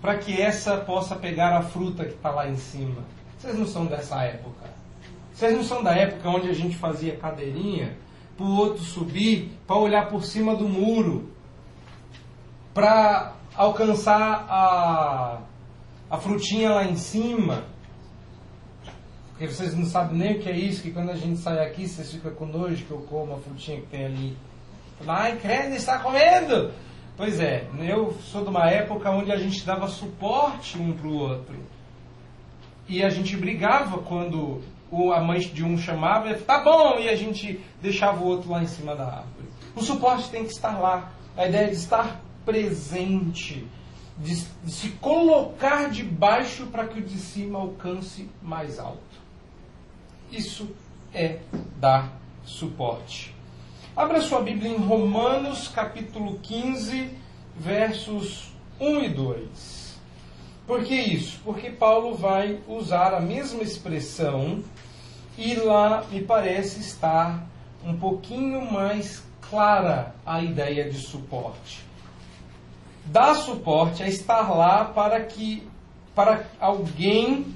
[0.00, 3.02] para que essa possa pegar a fruta que está lá em cima.
[3.38, 4.68] Vocês não são dessa época.
[5.32, 7.96] Vocês não são da época onde a gente fazia cadeirinha
[8.36, 11.30] para o outro subir, para olhar por cima do muro,
[12.74, 15.38] para alcançar a,
[16.10, 17.64] a frutinha lá em cima.
[19.30, 21.86] Porque vocês não sabem nem o que é isso, que quando a gente sai aqui,
[21.86, 24.36] vocês ficam com nojo que eu como a frutinha que tem ali.
[25.06, 26.72] Ai, credo, está comendo!
[27.16, 31.14] Pois é, eu sou de uma época onde a gente dava suporte um para o
[31.14, 31.56] outro.
[32.88, 34.62] E a gente brigava quando
[35.14, 38.66] a mãe de um chamava tá bom, e a gente deixava o outro lá em
[38.66, 39.48] cima da árvore.
[39.74, 41.12] O suporte tem que estar lá.
[41.36, 43.66] A ideia de estar presente,
[44.18, 49.00] de, de se colocar debaixo para que o de cima alcance mais alto.
[50.30, 50.68] Isso
[51.14, 51.40] é
[51.78, 52.12] dar
[52.44, 53.34] suporte.
[53.94, 57.10] Abra sua Bíblia em Romanos, capítulo 15,
[57.54, 58.50] versos
[58.80, 60.00] 1 e 2.
[60.66, 61.38] Por que isso?
[61.44, 64.64] Porque Paulo vai usar a mesma expressão
[65.36, 67.46] e lá me parece estar
[67.84, 71.84] um pouquinho mais clara a ideia de suporte.
[73.04, 75.68] Dar suporte é estar lá para que
[76.14, 77.54] para alguém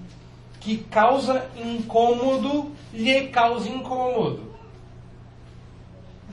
[0.60, 4.45] que causa incômodo lhe cause incômodo.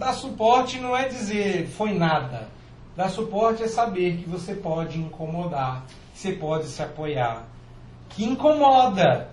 [0.04, 2.50] Dar suporte não é dizer foi nada.
[2.94, 7.44] Dar suporte é saber que você pode incomodar, que você pode se apoiar.
[8.10, 9.30] Que incomoda.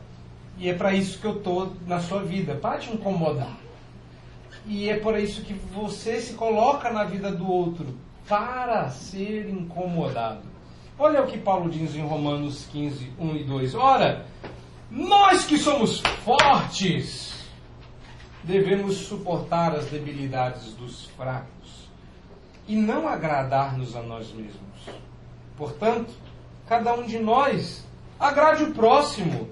[0.57, 3.57] E é para isso que eu estou na sua vida, para te incomodar.
[4.65, 7.87] E é por isso que você se coloca na vida do outro,
[8.29, 10.43] para ser incomodado.
[10.97, 13.75] Olha o que Paulo diz em Romanos 15, 1 e 2.
[13.75, 14.25] Ora,
[14.89, 17.30] nós que somos fortes,
[18.43, 21.89] devemos suportar as debilidades dos fracos
[22.67, 24.61] e não agradar-nos a nós mesmos.
[25.57, 26.13] Portanto,
[26.67, 27.85] cada um de nós
[28.19, 29.49] agrade o próximo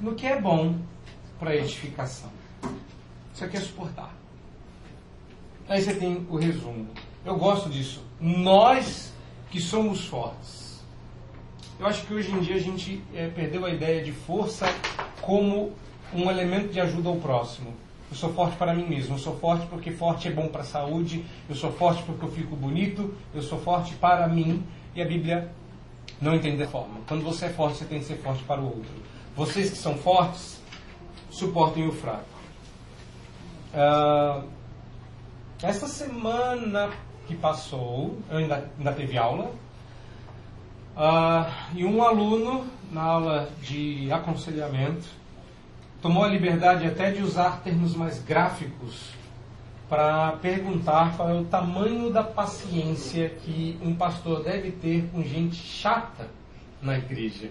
[0.00, 0.78] no que é bom
[1.38, 2.30] para edificação.
[3.32, 4.14] Isso aqui é suportar.
[5.68, 6.88] Aí você tem o resumo.
[7.24, 8.02] Eu gosto disso.
[8.20, 9.12] Nós
[9.50, 10.82] que somos fortes.
[11.78, 14.66] Eu acho que hoje em dia a gente é, perdeu a ideia de força
[15.20, 15.72] como
[16.12, 17.74] um elemento de ajuda ao próximo.
[18.14, 19.16] Eu sou forte para mim mesmo.
[19.16, 21.24] Eu sou forte porque forte é bom para a saúde.
[21.48, 23.12] Eu sou forte porque eu fico bonito.
[23.34, 24.64] Eu sou forte para mim.
[24.94, 25.50] E a Bíblia
[26.20, 27.00] não entende dessa forma.
[27.08, 28.92] Quando você é forte, você tem que ser forte para o outro.
[29.34, 30.62] Vocês que são fortes,
[31.28, 32.22] suportem o fraco.
[33.74, 34.48] Uh,
[35.60, 36.90] esta semana
[37.26, 39.50] que passou, eu ainda, ainda teve aula,
[40.96, 45.04] uh, e um aluno, na aula de aconselhamento,
[46.04, 49.08] tomou a liberdade até de usar termos mais gráficos
[49.88, 55.56] para perguntar qual é o tamanho da paciência que um pastor deve ter com gente
[55.56, 56.28] chata
[56.82, 57.48] na igreja.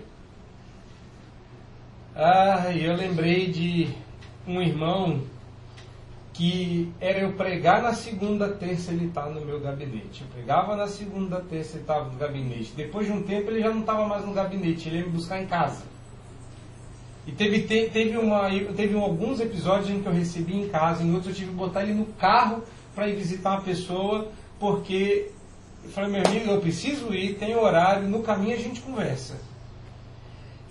[2.15, 3.89] Ah, eu lembrei de
[4.47, 5.23] um irmão
[6.31, 10.21] que era eu pregar na segunda, terça ele estava no meu gabinete.
[10.21, 12.73] Eu pregava na segunda, terça ele estava no gabinete.
[12.75, 15.41] Depois de um tempo ele já não estava mais no gabinete, ele ia me buscar
[15.41, 15.92] em casa.
[17.25, 21.29] E teve, teve, uma, teve alguns episódios em que eu recebi em casa, em outros
[21.29, 25.29] eu tive que botar ele no carro para ir visitar uma pessoa, porque
[25.83, 29.35] eu falei, meu amigo, eu preciso ir, tem horário, no caminho a gente conversa.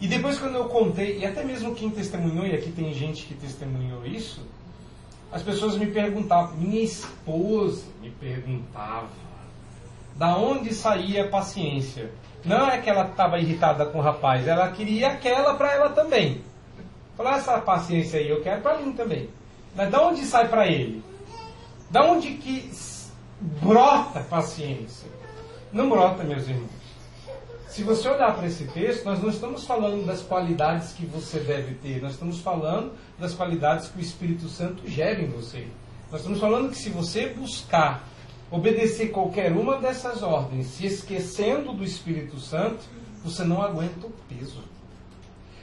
[0.00, 3.34] E depois quando eu contei, e até mesmo quem testemunhou, e aqui tem gente que
[3.34, 4.42] testemunhou isso,
[5.30, 9.08] as pessoas me perguntavam, minha esposa me perguntava,
[10.16, 12.10] da onde saía a paciência?
[12.44, 16.42] Não é que ela estava irritada com o rapaz, ela queria aquela para ela também.
[17.16, 19.28] Falar essa paciência aí, eu quero para mim também.
[19.74, 21.02] Mas da onde sai para ele?
[21.90, 22.70] Da onde que
[23.40, 25.08] brota paciência?
[25.72, 26.82] Não brota, meus irmãos.
[27.68, 31.74] Se você olhar para esse texto, nós não estamos falando das qualidades que você deve
[31.76, 35.66] ter, nós estamos falando das qualidades que o Espírito Santo gera em você.
[36.10, 38.06] Nós estamos falando que se você buscar
[38.52, 42.84] obedecer qualquer uma dessas ordens, se esquecendo do Espírito Santo,
[43.24, 44.62] você não aguenta o peso.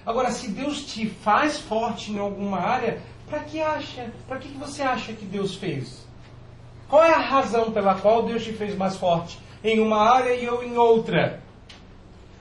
[0.05, 4.11] Agora, se Deus te faz forte em alguma área, para que acha?
[4.27, 6.05] Para que você acha que Deus fez?
[6.89, 10.43] Qual é a razão pela qual Deus te fez mais forte em uma área e
[10.43, 11.41] eu em outra?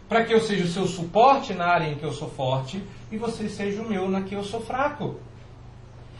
[0.08, 2.82] para que eu seja o seu suporte na área em que eu sou forte
[3.12, 5.16] e você seja o meu na que eu sou fraco.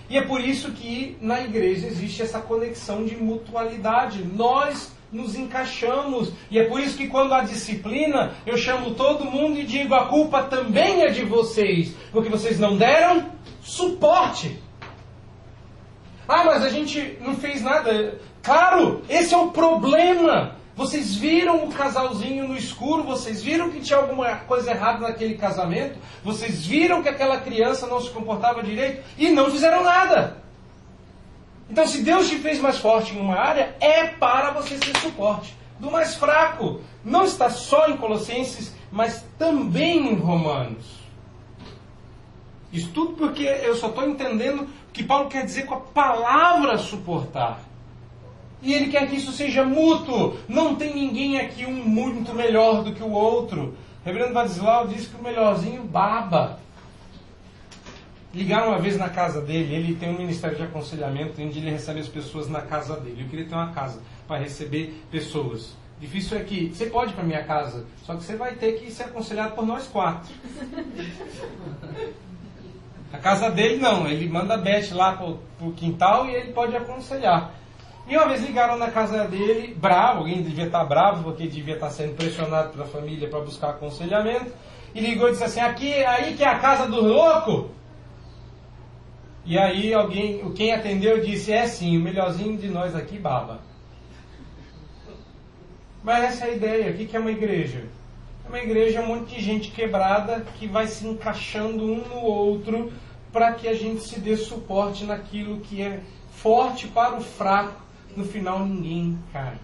[0.09, 4.25] E é por isso que na igreja existe essa conexão de mutualidade.
[4.25, 6.33] Nós nos encaixamos.
[6.51, 10.07] E é por isso que quando há disciplina, eu chamo todo mundo e digo: a
[10.07, 14.59] culpa também é de vocês, porque vocês não deram suporte.
[16.27, 18.19] Ah, mas a gente não fez nada.
[18.43, 20.58] Claro, esse é o problema.
[20.79, 25.99] Vocês viram o casalzinho no escuro, vocês viram que tinha alguma coisa errada naquele casamento,
[26.23, 30.41] vocês viram que aquela criança não se comportava direito e não fizeram nada.
[31.69, 35.53] Então, se Deus te fez mais forte em uma área, é para você ser suporte
[35.81, 36.81] do mais fraco.
[37.05, 41.01] Não está só em Colossenses, mas também em Romanos.
[42.73, 46.79] Isso tudo porque eu só estou entendendo o que Paulo quer dizer com a palavra
[46.79, 47.68] suportar.
[48.61, 50.37] E ele quer que isso seja mútuo.
[50.49, 53.77] Não tem ninguém aqui um muito melhor do que o outro.
[54.05, 56.59] Reverendo Vadislau disse que o melhorzinho baba.
[58.35, 62.01] Ligaram uma vez na casa dele, ele tem um ministério de aconselhamento onde ele recebe
[62.01, 63.23] as pessoas na casa dele.
[63.23, 65.75] Eu queria ter uma casa para receber pessoas.
[66.01, 69.05] Difícil é que você pode para minha casa, só que você vai ter que ser
[69.05, 70.33] aconselhado por nós quatro.
[73.11, 76.77] A casa dele não, ele manda a Beth lá pro, pro quintal e ele pode
[76.77, 77.55] aconselhar.
[78.09, 81.91] E uma vez ligaram na casa dele, bravo, alguém devia estar bravo, porque devia estar
[81.91, 84.51] sendo pressionado pela família para buscar aconselhamento,
[84.95, 87.71] e ligou e disse assim, aqui, aí que é a casa do louco?
[89.45, 93.61] E aí alguém, quem atendeu disse, é sim, o melhorzinho de nós aqui baba.
[96.03, 97.85] Mas essa é a ideia, o que é uma igreja?
[98.47, 102.91] É uma igreja, um monte de gente quebrada que vai se encaixando um no outro
[103.31, 107.88] para que a gente se dê suporte naquilo que é forte para o fraco
[108.19, 109.57] no final ninguém cai.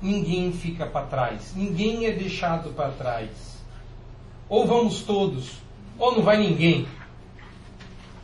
[0.00, 1.52] Ninguém fica para trás.
[1.54, 3.58] Ninguém é deixado para trás.
[4.48, 5.58] Ou vamos todos,
[5.98, 6.88] ou não vai ninguém.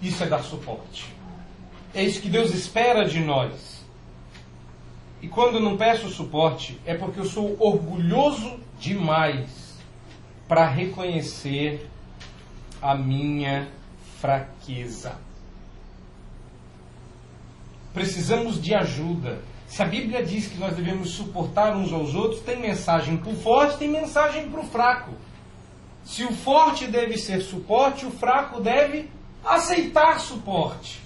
[0.00, 1.12] Isso é dar suporte.
[1.94, 3.84] É isso que Deus espera de nós.
[5.20, 9.78] E quando não peço suporte, é porque eu sou orgulhoso demais
[10.48, 11.88] para reconhecer
[12.80, 13.68] a minha
[14.20, 15.18] fraqueza.
[17.94, 19.40] Precisamos de ajuda.
[19.68, 23.36] Se a Bíblia diz que nós devemos suportar uns aos outros, tem mensagem para o
[23.36, 25.12] forte, tem mensagem para o fraco.
[26.04, 29.08] Se o forte deve ser suporte, o fraco deve
[29.44, 31.00] aceitar suporte.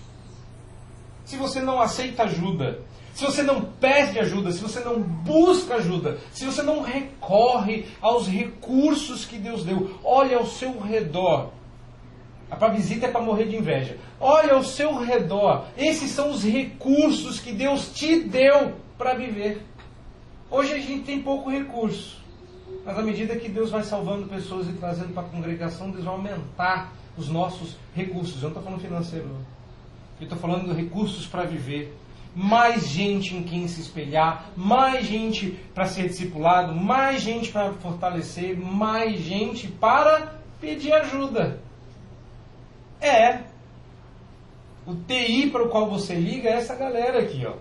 [1.25, 2.81] Se você não aceita ajuda,
[3.15, 8.27] se você não pede ajuda, se você não busca ajuda, se você não recorre aos
[8.27, 11.51] recursos que Deus deu, olha ao seu redor.
[12.51, 13.99] A para visita é para morrer de inveja.
[14.19, 15.67] Olha ao seu redor.
[15.77, 19.63] Esses são os recursos que Deus te deu para viver.
[20.51, 22.19] Hoje a gente tem pouco recurso.
[22.85, 26.15] Mas à medida que Deus vai salvando pessoas e trazendo para a congregação, Deus vai
[26.15, 28.37] aumentar os nossos recursos.
[28.37, 29.29] Eu não estou falando financeiro.
[30.19, 31.95] Eu estou falando de recursos para viver.
[32.35, 38.57] Mais gente em quem se espelhar, mais gente para ser discipulado, mais gente para fortalecer,
[38.57, 41.61] mais gente para pedir ajuda.
[43.01, 43.41] É.
[44.87, 47.55] O TI para o qual você liga é essa galera aqui, ó.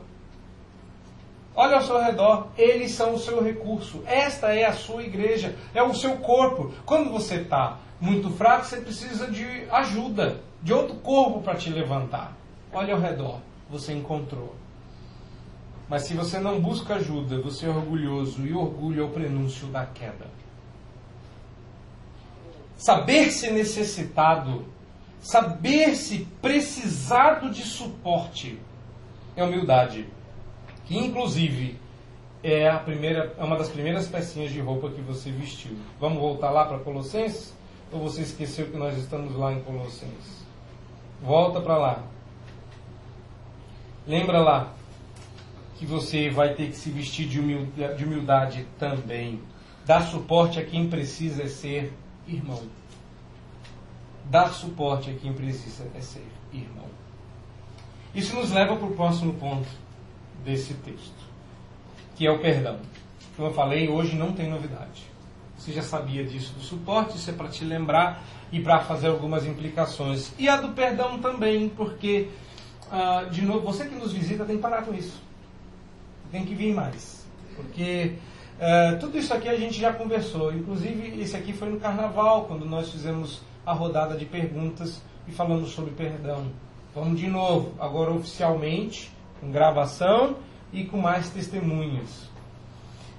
[1.56, 4.04] Olha ao seu redor, eles são o seu recurso.
[4.06, 6.72] Esta é a sua igreja, é o seu corpo.
[6.86, 12.38] Quando você está muito fraco, você precisa de ajuda, de outro corpo para te levantar.
[12.72, 14.56] Olha ao redor, você encontrou.
[15.90, 19.86] Mas se você não busca ajuda, você é orgulhoso e orgulho é o prenúncio da
[19.86, 20.28] queda.
[22.78, 24.66] Saber-se necessitado
[25.20, 28.60] Saber-se precisado de suporte
[29.36, 30.08] é humildade.
[30.86, 31.80] Que inclusive
[32.44, 35.78] é a primeira, é uma das primeiras pecinhas de roupa que você vestiu.
[36.00, 37.54] Vamos voltar lá para Colossenses?
[37.92, 40.46] Ou você esqueceu que nós estamos lá em Colossenses?
[41.22, 42.04] Volta para lá.
[44.06, 44.74] Lembra lá
[45.78, 49.42] que você vai ter que se vestir de humildade, de humildade também.
[49.86, 51.94] Dar suporte a quem precisa ser
[52.28, 52.64] irmão.
[54.30, 56.88] Dar suporte a quem precisa é ser irmão.
[58.14, 59.68] Isso nos leva para o próximo ponto
[60.44, 61.16] desse texto,
[62.16, 62.80] que é o perdão.
[63.36, 65.04] Como eu falei, hoje não tem novidade.
[65.58, 69.46] Você já sabia disso do suporte, isso é para te lembrar e para fazer algumas
[69.46, 70.34] implicações.
[70.38, 72.30] E a do perdão também, porque,
[72.92, 75.22] uh, de novo, você que nos visita tem que parar com isso.
[76.32, 77.26] Tem que vir mais.
[77.56, 78.14] Porque
[78.60, 80.54] uh, tudo isso aqui a gente já conversou.
[80.54, 85.72] Inclusive, esse aqui foi no carnaval, quando nós fizemos a rodada de perguntas e falamos
[85.72, 86.48] sobre perdão.
[86.96, 90.38] Vamos de novo, agora oficialmente, com gravação
[90.72, 92.30] e com mais testemunhas.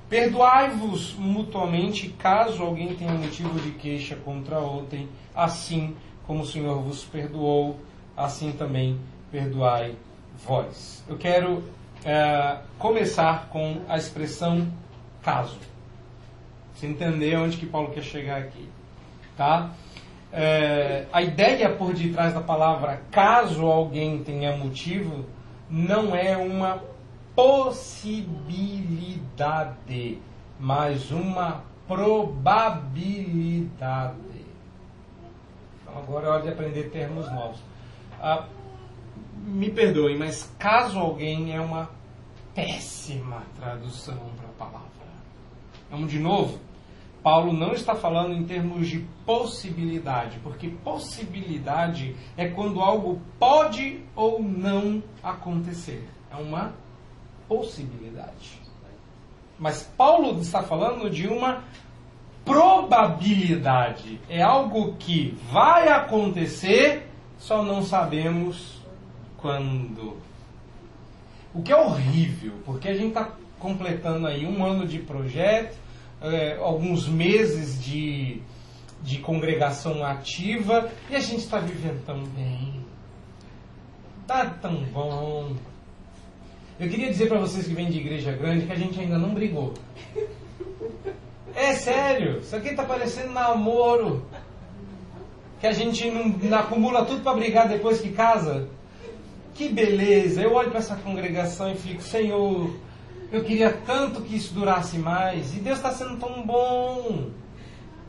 [0.09, 5.95] Perdoai-vos mutuamente caso alguém tenha motivo de queixa contra outrem, assim
[6.27, 7.79] como o Senhor vos perdoou,
[8.17, 8.99] assim também
[9.31, 9.97] perdoai
[10.47, 11.05] vós.
[11.07, 11.63] Eu quero
[12.07, 14.67] é, começar com a expressão
[15.23, 15.59] caso.
[16.75, 18.67] Você entender onde que Paulo quer chegar aqui.
[19.37, 19.73] Tá?
[20.33, 25.25] É, a ideia por detrás da palavra caso alguém tenha motivo
[25.71, 26.81] não é uma
[27.35, 30.19] possibilidade,
[30.59, 34.17] mas uma probabilidade.
[35.83, 37.61] Então agora é hora de aprender termos novos.
[38.21, 38.45] Ah,
[39.47, 41.89] me perdoem, mas caso alguém é uma
[42.55, 44.89] péssima tradução para a palavra.
[45.91, 46.59] Vamos de novo?
[47.23, 54.43] Paulo não está falando em termos de possibilidade, porque possibilidade é quando algo pode ou
[54.43, 56.09] não acontecer.
[56.31, 56.73] É uma
[57.49, 58.61] possibilidade.
[59.59, 61.65] Mas Paulo está falando de uma
[62.45, 64.21] probabilidade.
[64.29, 67.09] É algo que vai acontecer,
[67.39, 68.81] só não sabemos
[69.37, 70.17] quando.
[71.53, 75.77] O que é horrível, porque a gente está completando aí um ano de projeto,
[76.23, 78.41] é, alguns meses de,
[79.03, 82.85] de congregação ativa e a gente está vivendo tão bem.
[84.27, 85.57] Tá tão bom.
[86.79, 89.35] Eu queria dizer para vocês que vêm de igreja grande que a gente ainda não
[89.35, 89.75] brigou.
[91.55, 94.25] É sério, isso aqui está parecendo namoro.
[95.61, 98.69] Que a gente não, não acumula tudo para brigar depois que casa.
[99.55, 100.41] Que beleza!
[100.41, 102.71] Eu olho para essa congregação e fico, Senhor,
[103.31, 105.55] eu queria tanto que isso durasse mais.
[105.55, 107.31] E Deus está sendo tão bom.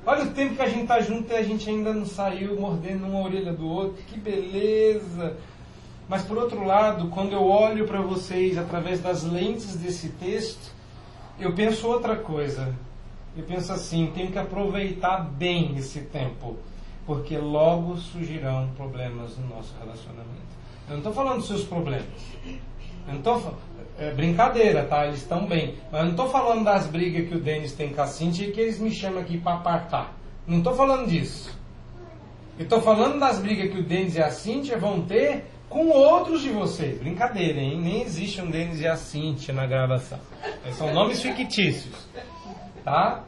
[0.06, 3.06] Olha o tempo que a gente está junto e a gente ainda não saiu mordendo
[3.06, 4.02] uma orelha do outro.
[4.04, 5.38] Que beleza!
[6.08, 10.74] Mas por outro lado, quando eu olho para vocês através das lentes desse texto,
[11.40, 12.74] eu penso outra coisa.
[13.38, 16.58] Eu penso assim: tenho que aproveitar bem esse tempo,
[17.06, 20.50] porque logo surgirão problemas no nosso relacionamento.
[20.88, 22.08] Eu não estou falando dos seus problemas.
[22.46, 23.54] Eu não estou
[24.00, 25.06] é brincadeira, tá?
[25.06, 25.76] Eles estão bem.
[25.92, 28.52] Mas eu não estou falando das brigas que o Denis tem com a Cintia e
[28.52, 30.14] que eles me chamam aqui para apartar.
[30.48, 31.58] Não estou falando disso.
[32.58, 36.42] Eu estou falando das brigas que o Denis e a Cintia vão ter com outros
[36.42, 36.98] de vocês.
[36.98, 37.80] Brincadeira, hein?
[37.80, 40.20] Nem existe um Denis e a Cintia na gravação.
[40.72, 42.08] São nomes fictícios.
[42.84, 43.24] Tá?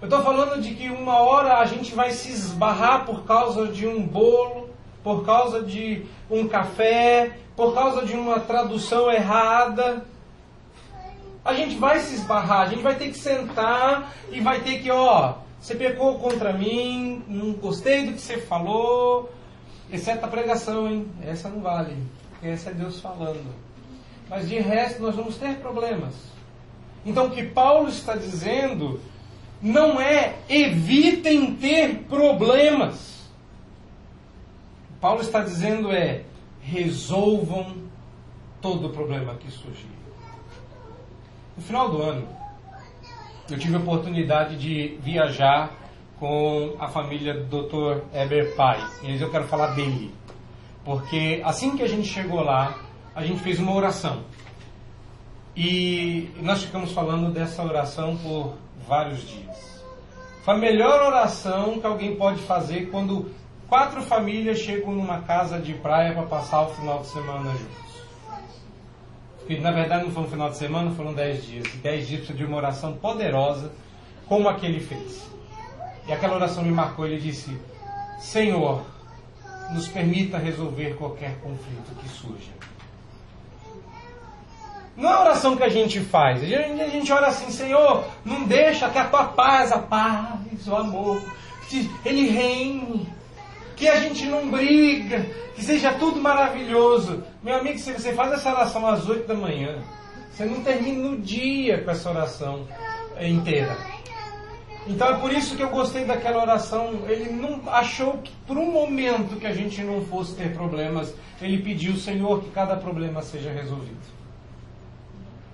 [0.00, 3.84] Eu estou falando de que uma hora a gente vai se esbarrar por causa de
[3.84, 4.70] um bolo,
[5.02, 10.04] por causa de um café, por causa de uma tradução errada,
[11.44, 14.88] a gente vai se esbarrar, a gente vai ter que sentar e vai ter que,
[14.92, 19.32] ó, você pecou contra mim, não gostei do que você falou,
[19.90, 21.08] exceto a pregação, hein?
[21.20, 21.96] Essa não vale,
[22.40, 23.52] essa é Deus falando.
[24.30, 26.14] Mas de resto nós vamos ter problemas.
[27.04, 29.00] Então o que Paulo está dizendo
[29.60, 33.18] não é evitem ter problemas.
[35.00, 36.22] Paulo está dizendo é
[36.70, 37.74] resolvam
[38.60, 39.88] todo o problema que surgir.
[41.56, 42.28] No final do ano,
[43.50, 45.72] eu tive a oportunidade de viajar
[46.18, 48.02] com a família do Dr.
[48.12, 48.84] Eber Pai.
[49.02, 50.14] E eu quero falar dele.
[50.84, 52.78] Porque assim que a gente chegou lá,
[53.14, 54.22] a gente fez uma oração.
[55.56, 58.54] E nós ficamos falando dessa oração por
[58.86, 59.84] vários dias.
[60.42, 63.30] Foi a melhor oração que alguém pode fazer quando
[63.68, 67.88] Quatro famílias chegam numa casa de praia para passar o final de semana juntos.
[69.46, 71.66] E, na verdade não foi um final de semana, foram dez dias.
[71.74, 73.70] E dez dias de uma oração poderosa,
[74.26, 75.22] como a que ele fez.
[76.06, 77.58] E aquela oração me marcou, ele disse,
[78.18, 78.82] Senhor,
[79.70, 82.52] nos permita resolver qualquer conflito que surja.
[84.96, 86.42] Não é a oração que a gente faz.
[86.42, 90.66] A gente, a gente ora assim, Senhor, não deixa que a tua paz, a paz,
[90.66, 91.22] o amor,
[92.04, 93.17] ele reine
[93.78, 95.24] que a gente não briga,
[95.54, 97.22] que seja tudo maravilhoso.
[97.42, 99.78] Meu amigo, se você faz essa oração às 8 da manhã,
[100.30, 102.66] você não termina no dia com essa oração
[103.20, 103.76] inteira.
[104.88, 107.04] Então é por isso que eu gostei daquela oração.
[107.06, 111.62] Ele não achou que por um momento que a gente não fosse ter problemas, ele
[111.62, 114.18] pediu, Senhor, que cada problema seja resolvido.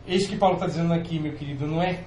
[0.07, 2.05] Isso que Paulo está dizendo aqui, meu querido, não é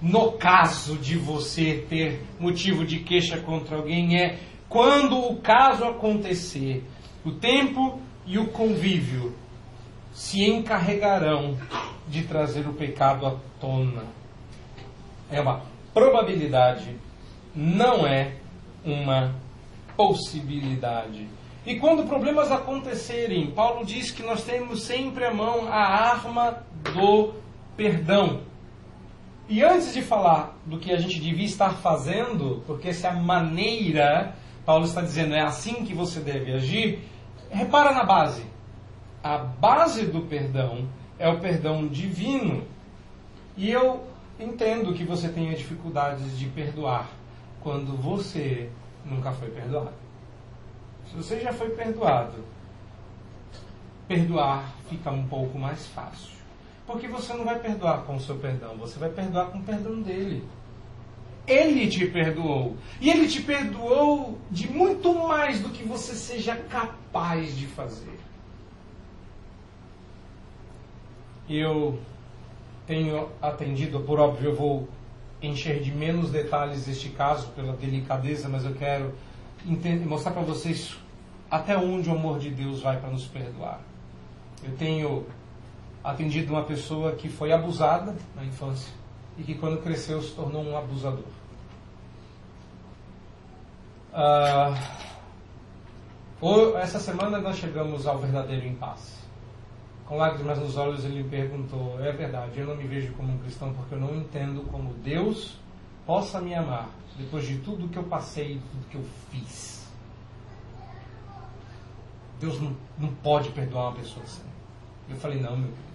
[0.00, 4.38] no caso de você ter motivo de queixa contra alguém, é
[4.70, 6.84] quando o caso acontecer,
[7.24, 9.34] o tempo e o convívio
[10.12, 11.58] se encarregarão
[12.06, 14.04] de trazer o pecado à tona.
[15.28, 15.62] É uma
[15.92, 16.96] probabilidade,
[17.52, 18.36] não é
[18.84, 19.34] uma
[19.96, 21.28] possibilidade.
[21.66, 26.64] E quando problemas acontecerem, Paulo diz que nós temos sempre à mão a arma
[26.94, 27.34] do
[27.76, 28.42] perdão.
[29.48, 33.14] E antes de falar do que a gente devia estar fazendo, porque essa é a
[33.14, 37.00] maneira Paulo está dizendo é assim que você deve agir.
[37.50, 38.44] Repara na base.
[39.22, 40.88] A base do perdão
[41.18, 42.64] é o perdão divino.
[43.56, 44.04] E eu
[44.38, 47.10] entendo que você tenha dificuldades de perdoar
[47.60, 48.70] quando você
[49.04, 49.92] nunca foi perdoado.
[51.10, 52.44] Se você já foi perdoado,
[54.06, 56.38] perdoar fica um pouco mais fácil.
[56.86, 60.00] Porque você não vai perdoar com o seu perdão, você vai perdoar com o perdão
[60.00, 60.44] dele.
[61.50, 62.76] Ele te perdoou.
[63.00, 68.18] E Ele te perdoou de muito mais do que você seja capaz de fazer.
[71.48, 71.98] Eu
[72.86, 74.88] tenho atendido, por óbvio, eu vou
[75.42, 79.12] encher de menos detalhes este caso pela delicadeza, mas eu quero
[80.06, 80.96] mostrar para vocês
[81.50, 83.80] até onde o amor de Deus vai para nos perdoar.
[84.62, 85.26] Eu tenho
[86.04, 88.92] atendido uma pessoa que foi abusada na infância
[89.36, 91.39] e que quando cresceu se tornou um abusador.
[94.12, 94.76] Uh,
[96.78, 99.20] essa semana nós chegamos ao verdadeiro impasse.
[100.06, 103.38] Com lágrimas nos olhos ele me perguntou: É verdade, eu não me vejo como um
[103.38, 105.56] cristão porque eu não entendo como Deus
[106.04, 109.88] possa me amar depois de tudo que eu passei, tudo que eu fiz.
[112.40, 114.42] Deus não, não pode perdoar uma pessoa assim.
[115.08, 115.90] Eu falei: Não, meu querido.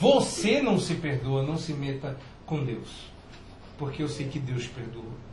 [0.00, 3.10] Você não se perdoa, não se meta com Deus.
[3.78, 5.31] Porque eu sei que Deus perdoa.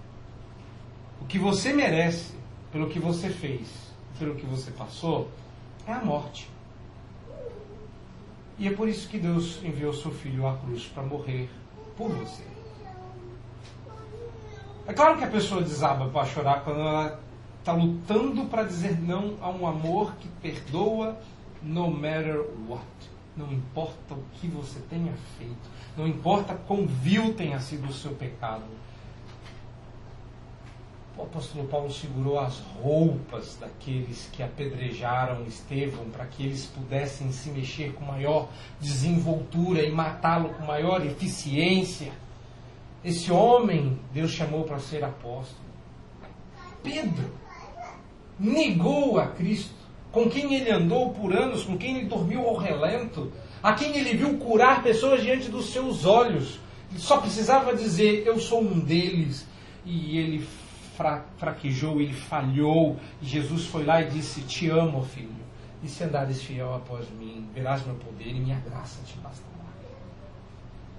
[1.22, 2.34] O que você merece
[2.72, 3.68] pelo que você fez,
[4.18, 5.30] pelo que você passou,
[5.88, 6.50] é a morte.
[8.58, 11.50] E é por isso que Deus enviou seu filho à cruz para morrer
[11.96, 12.44] por você.
[14.86, 17.20] É claro que a pessoa desaba para chorar quando ela
[17.60, 21.18] está lutando para dizer não a um amor que perdoa
[21.62, 22.84] no matter what.
[23.38, 28.12] Não importa o que você tenha feito, não importa quão vil tenha sido o seu
[28.12, 28.64] pecado,
[31.20, 37.50] o apóstolo Paulo segurou as roupas daqueles que apedrejaram Estevão para que eles pudessem se
[37.50, 38.48] mexer com maior
[38.80, 42.14] desenvoltura e matá-lo com maior eficiência.
[43.04, 45.60] Esse homem Deus chamou para ser apóstolo.
[46.82, 47.30] Pedro
[48.40, 49.76] negou a Cristo,
[50.14, 53.30] com quem ele andou por anos, com quem ele dormiu ao relento,
[53.62, 56.62] a quem ele viu curar pessoas diante dos seus olhos.
[56.90, 59.46] Ele só precisava dizer: Eu sou um deles.
[59.86, 60.48] E ele
[61.00, 62.97] fra fraquejou, ele falhou.
[63.22, 65.39] Jesus foi lá e disse: Te amo, filho.
[65.82, 69.47] E se andares fiel após mim, verás meu poder e minha graça te bastará.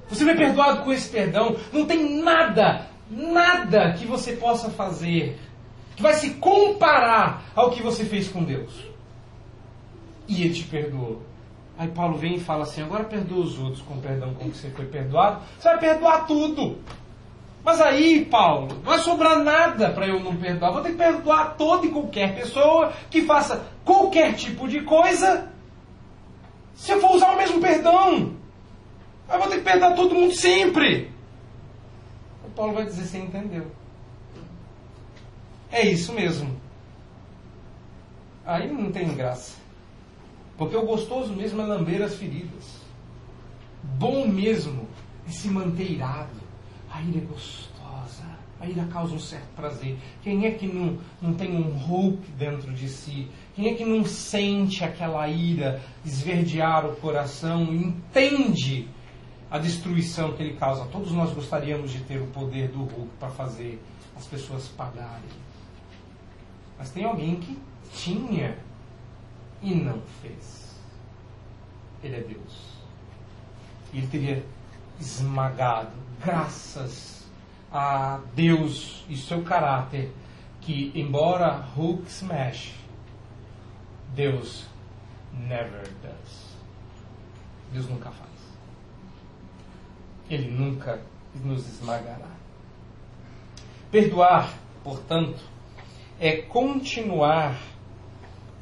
[0.08, 1.54] Você foi perdoado com esse perdão.
[1.70, 5.38] Não tem nada, nada que você possa fazer
[5.94, 8.72] que vai se comparar ao que você fez com Deus.
[10.26, 11.22] E ele te perdoou.
[11.76, 14.56] Aí Paulo vem e fala assim: agora perdoa os outros com o perdão com que
[14.56, 15.42] você foi perdoado.
[15.58, 16.78] Você vai perdoar tudo.
[17.62, 20.72] Mas aí, Paulo, não vai sobrar nada para eu não perdoar.
[20.72, 25.48] Vou ter que perdoar toda e qualquer pessoa que faça qualquer tipo de coisa.
[26.74, 28.34] Se eu for usar o mesmo perdão,
[29.28, 31.10] eu vou ter que perdoar todo mundo sempre.
[32.44, 33.70] O Paulo vai dizer: Você entendeu?
[35.70, 36.58] É isso mesmo.
[38.46, 39.58] Aí não tem graça.
[40.56, 42.80] Porque o gostoso mesmo é lamber as feridas.
[43.82, 44.88] Bom mesmo
[45.28, 46.39] é se manter irado
[46.90, 48.24] a ira é gostosa.
[48.60, 49.96] A ira causa um certo prazer.
[50.22, 53.28] Quem é que não, não tem um Hulk dentro de si?
[53.54, 57.62] Quem é que não sente aquela ira esverdear o coração?
[57.72, 58.86] Entende
[59.50, 60.84] a destruição que ele causa?
[60.86, 63.80] Todos nós gostaríamos de ter o poder do Hulk para fazer
[64.16, 65.30] as pessoas pagarem.
[66.78, 67.58] Mas tem alguém que
[67.94, 68.58] tinha
[69.62, 70.78] e não fez.
[72.02, 72.80] Ele é Deus.
[73.92, 74.44] Ele teria
[75.00, 75.90] esmagado,
[76.22, 77.26] graças
[77.72, 80.12] a Deus e seu caráter,
[80.60, 82.74] que embora Hulk smash,
[84.14, 84.66] Deus
[85.32, 86.50] never does.
[87.72, 88.30] Deus nunca faz.
[90.28, 91.00] Ele nunca
[91.42, 92.28] nos esmagará.
[93.90, 94.52] Perdoar,
[94.84, 95.40] portanto,
[96.18, 97.56] é continuar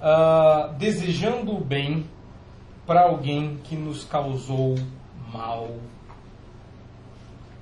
[0.01, 2.09] uh, desejando o bem
[2.87, 4.77] para alguém que nos causou
[5.33, 5.69] mal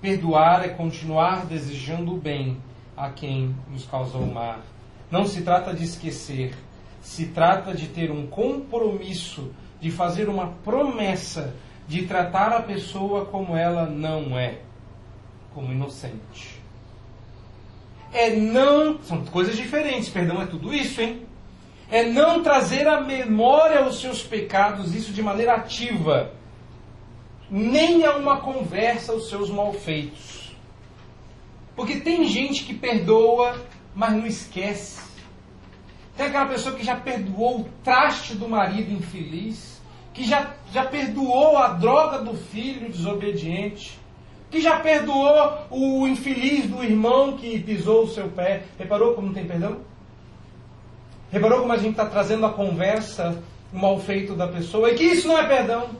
[0.01, 2.59] Perdoar é continuar desejando o bem
[2.97, 4.59] a quem nos causou o mal.
[5.11, 6.55] Não se trata de esquecer,
[7.01, 11.55] se trata de ter um compromisso, de fazer uma promessa,
[11.87, 14.59] de tratar a pessoa como ela não é,
[15.55, 16.61] como inocente.
[18.13, 19.03] É não.
[19.03, 21.27] São coisas diferentes, perdão é tudo isso, hein?
[21.91, 26.33] É não trazer à memória os seus pecados, isso de maneira ativa
[27.51, 30.55] nem a uma conversa os seus malfeitos.
[31.75, 33.57] Porque tem gente que perdoa,
[33.95, 35.01] mas não esquece.
[36.17, 39.81] Tem aquela pessoa que já perdoou o traste do marido infeliz,
[40.15, 43.99] que já, já perdoou a droga do filho desobediente,
[44.51, 48.63] que já perdoou o infeliz do irmão que pisou o seu pé.
[48.79, 49.81] Reparou como não tem perdão?
[51.31, 55.05] Reparou como a gente está trazendo a conversa, o mal feito da pessoa, e que
[55.05, 55.91] isso não é perdão.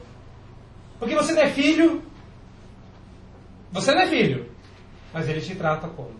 [0.99, 2.03] Porque você não é filho.
[3.71, 4.49] Você não é filho.
[5.13, 6.15] Mas ele te trata como?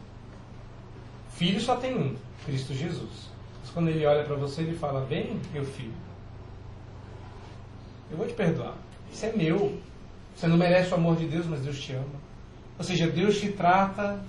[1.30, 2.16] Filho só tem um,
[2.46, 3.30] Cristo Jesus.
[3.62, 5.94] Mas quando ele olha para você, ele fala: Vem, meu filho.
[8.10, 8.76] Eu vou te perdoar.
[9.12, 9.80] Isso é meu.
[10.36, 12.28] Você não merece o amor de Deus, mas Deus te ama.
[12.78, 14.24] Ou seja, Deus te trata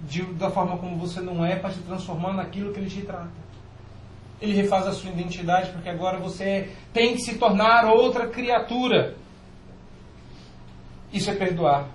[0.00, 3.48] de, da forma como você não é para te transformar naquilo que Ele te trata.
[4.40, 9.16] Ele refaz a sua identidade porque agora você tem que se tornar outra criatura.
[11.12, 11.88] Isso é perdoar.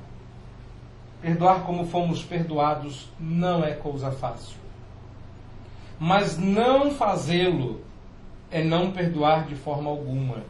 [1.21, 4.57] Perdoar como fomos perdoados não é coisa fácil.
[5.99, 7.81] Mas não fazê-lo
[8.51, 10.43] é não perdoar de forma alguma.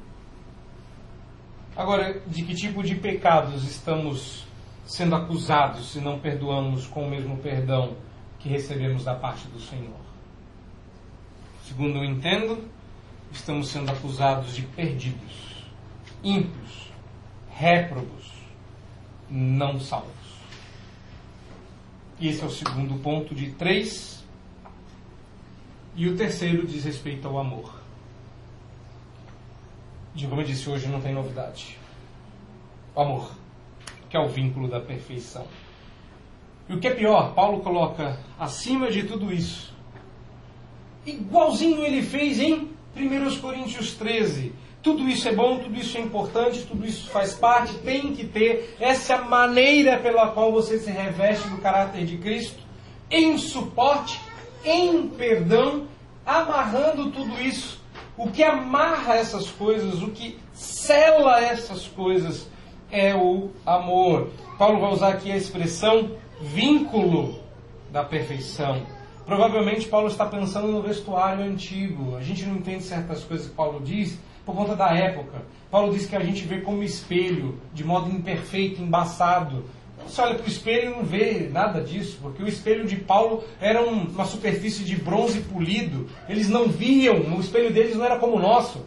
[1.75, 4.45] Agora, de que tipo de pecados estamos
[4.85, 7.95] sendo acusados se não perdoamos com o mesmo perdão
[8.39, 10.03] que recebemos da parte do Senhor?
[11.65, 12.67] Segundo eu entendo,
[13.31, 15.63] estamos sendo acusados de perdidos,
[16.23, 16.91] ímpios,
[17.49, 18.32] réprobos,
[19.35, 20.11] não salvos.
[22.19, 24.23] E esse é o segundo ponto de três.
[25.95, 27.83] E o terceiro diz respeito ao amor
[30.15, 31.77] de como eu disse, hoje não tem novidade.
[32.95, 33.31] O amor,
[34.09, 35.45] que é o vínculo da perfeição.
[36.69, 39.73] E o que é pior, Paulo coloca acima de tudo isso,
[41.05, 44.53] igualzinho ele fez em 1 Coríntios 13.
[44.83, 48.75] Tudo isso é bom, tudo isso é importante, tudo isso faz parte, tem que ter.
[48.79, 52.61] Essa é a maneira pela qual você se reveste do caráter de Cristo,
[53.09, 54.19] em suporte,
[54.63, 55.87] em perdão,
[56.25, 57.81] amarrando tudo isso
[58.17, 62.47] o que amarra essas coisas, o que sela essas coisas
[62.91, 64.29] é o amor.
[64.57, 67.39] Paulo vai usar aqui a expressão vínculo
[67.91, 68.85] da perfeição.
[69.25, 72.15] Provavelmente Paulo está pensando no vestuário antigo.
[72.15, 75.41] A gente não entende certas coisas que Paulo diz por conta da época.
[75.71, 79.65] Paulo diz que a gente vê como espelho, de modo imperfeito, embaçado.
[80.05, 83.43] Você olha para o espelho e não vê nada disso, porque o espelho de Paulo
[83.59, 86.09] era uma superfície de bronze polido.
[86.27, 88.85] Eles não viam, o espelho deles não era como o nosso.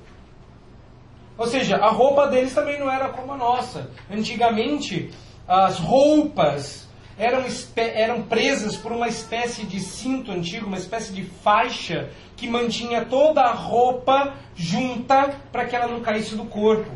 [1.39, 3.91] Ou seja, a roupa deles também não era como a nossa.
[4.11, 5.11] Antigamente,
[5.47, 6.87] as roupas
[7.19, 7.45] eram,
[7.77, 13.41] eram presas por uma espécie de cinto antigo, uma espécie de faixa que mantinha toda
[13.41, 16.91] a roupa junta para que ela não caísse do corpo.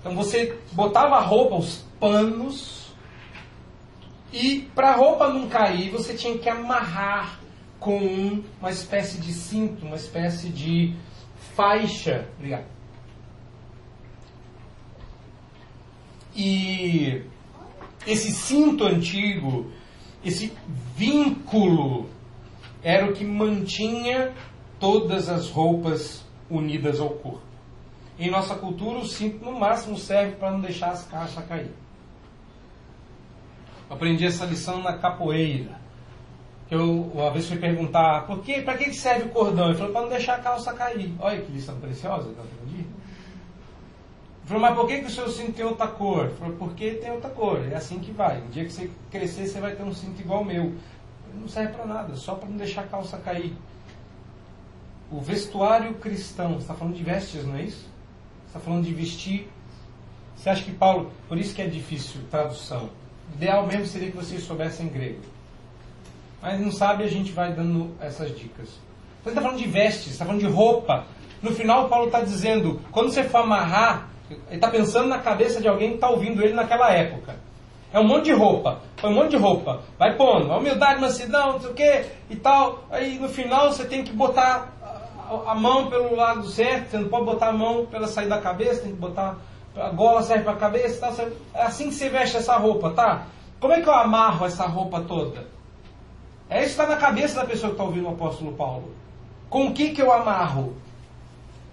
[0.00, 2.88] Então você botava a roupa, os panos,
[4.32, 7.40] e para a roupa não cair, você tinha que amarrar
[7.80, 10.94] com uma espécie de cinto, uma espécie de
[11.54, 12.28] faixa.
[12.36, 12.66] Obrigado.
[16.36, 17.22] E
[18.06, 19.70] esse cinto antigo,
[20.24, 20.52] esse
[20.94, 22.08] vínculo,
[22.82, 24.32] era o que mantinha
[24.78, 27.42] todas as roupas unidas ao corpo.
[28.18, 31.70] Em nossa cultura, o cinto no máximo serve para não deixar as caixas cair.
[33.88, 35.78] Aprendi essa lição na capoeira.
[36.70, 39.68] Eu uma vez fui perguntar, por que, para que serve o cordão?
[39.68, 41.14] Ele falou, para não deixar a calça cair.
[41.18, 42.80] Olha que lição preciosa que eu aprendi.
[42.80, 42.86] Ele
[44.44, 46.26] falou, mas por que, que o seu cinto tem outra cor?
[46.26, 48.40] Ele falou, porque tem outra cor, é assim que vai.
[48.40, 50.74] No dia que você crescer, você vai ter um cinto igual ao meu.
[51.34, 53.54] Não serve para nada, só para não deixar a calça cair.
[55.10, 57.80] O vestuário cristão, você está falando de vestes, não é isso?
[57.80, 59.48] Você está falando de vestir.
[60.36, 62.90] Você acha que Paulo, por isso que é difícil tradução
[63.34, 65.20] ideal mesmo seria que vocês soubessem grego.
[66.40, 68.68] Mas não sabe, a gente vai dando essas dicas.
[69.22, 71.04] Você está falando de vestes, está falando de roupa.
[71.42, 75.68] No final, Paulo está dizendo, quando você for amarrar, ele está pensando na cabeça de
[75.68, 77.36] alguém que está ouvindo ele naquela época.
[77.92, 78.80] É um monte de roupa.
[79.00, 79.80] Põe um monte de roupa.
[79.98, 80.52] Vai pondo.
[80.52, 82.84] Humildade, mansidão, não sei o que e tal.
[82.90, 84.72] Aí no final você tem que botar
[85.46, 86.90] a mão pelo lado certo.
[86.90, 89.36] Você não pode botar a mão pela saída da cabeça, tem que botar
[89.80, 91.24] a gola serve para a cabeça, tá?
[91.54, 93.26] é assim que você veste essa roupa, tá?
[93.60, 95.46] Como é que eu amarro essa roupa toda?
[96.50, 98.94] É isso que está na cabeça da pessoa que está ouvindo o apóstolo Paulo.
[99.48, 100.76] Com o que, que eu amarro?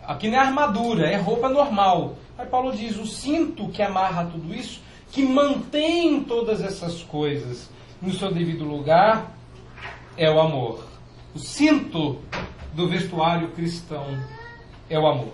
[0.03, 2.15] Aqui não é armadura, é roupa normal.
[2.37, 4.81] Aí Paulo diz: o cinto que amarra tudo isso,
[5.15, 7.69] que mantém todas essas coisas
[8.01, 9.31] no seu devido lugar,
[10.17, 10.83] é o amor.
[11.33, 12.19] O cinto
[12.73, 14.05] do vestuário cristão
[14.89, 15.31] é o amor.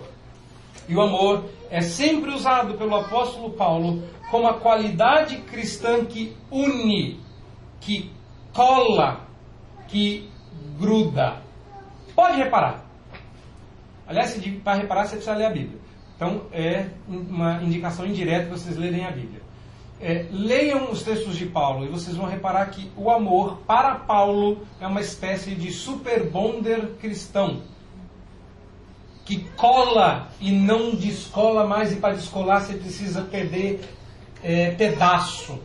[0.88, 7.18] E o amor é sempre usado pelo apóstolo Paulo como a qualidade cristã que une,
[7.80, 8.08] que
[8.52, 9.26] cola,
[9.88, 10.30] que
[10.78, 11.42] gruda.
[12.14, 12.84] Pode reparar.
[14.06, 15.80] Aliás, para reparar, você precisa ler a Bíblia.
[16.14, 19.41] Então, é uma indicação indireta para vocês lerem a Bíblia.
[20.02, 24.66] É, leiam os textos de Paulo e vocês vão reparar que o amor, para Paulo,
[24.80, 27.62] é uma espécie de super bonder cristão
[29.24, 33.80] que cola e não descola mais, e para descolar você precisa perder
[34.42, 35.58] é, pedaço.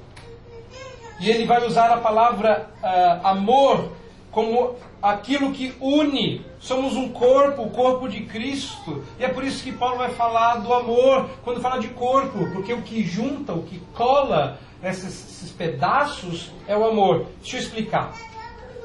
[1.19, 3.91] E ele vai usar a palavra uh, amor
[4.31, 6.45] como aquilo que une.
[6.59, 9.03] Somos um corpo, o corpo de Cristo.
[9.19, 12.73] E é por isso que Paulo vai falar do amor quando fala de corpo, porque
[12.73, 17.27] o que junta, o que cola esses, esses pedaços, é o amor.
[17.41, 18.13] Deixa eu explicar.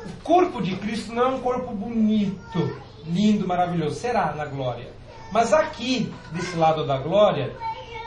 [0.04, 2.76] O corpo de Cristo não é um corpo bonito,
[3.06, 3.96] lindo, maravilhoso.
[3.96, 4.88] Será na glória.
[5.30, 7.54] Mas aqui, desse lado da glória,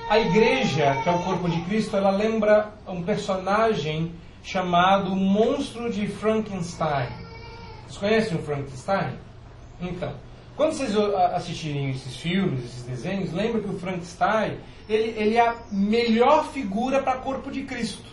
[0.08, 4.14] a igreja, que é o corpo de Cristo, ela lembra um personagem
[4.44, 7.25] chamado Monstro de Frankenstein.
[7.86, 9.14] Vocês conhecem o Frankenstein?
[9.82, 10.14] Então,
[10.56, 10.96] quando vocês
[11.34, 14.58] assistirem esses filmes, esses desenhos, lembra que o Frankenstein
[14.88, 18.10] ele, ele é a melhor figura para corpo de Cristo.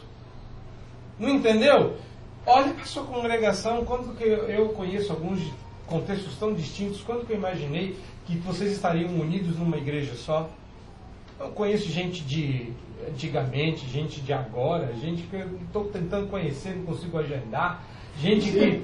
[1.18, 1.96] Não entendeu?
[2.44, 5.40] Olha para sua congregação, quando que eu conheço alguns
[5.86, 7.96] contextos tão distintos, quando que eu imaginei
[8.26, 10.50] que vocês estariam unidos numa igreja só?
[11.38, 12.72] Eu conheço gente de
[13.08, 17.84] antigamente, gente de agora, gente que eu estou tentando conhecer, não consigo agendar,
[18.20, 18.82] gente que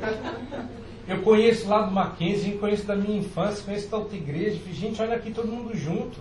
[1.09, 5.16] eu conheço lá do Mackenzie, conheço da minha infância, conheço da outra igreja, gente, olha
[5.16, 6.18] aqui todo mundo junto.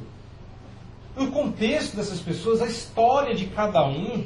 [1.17, 4.25] O contexto dessas pessoas, a história de cada um,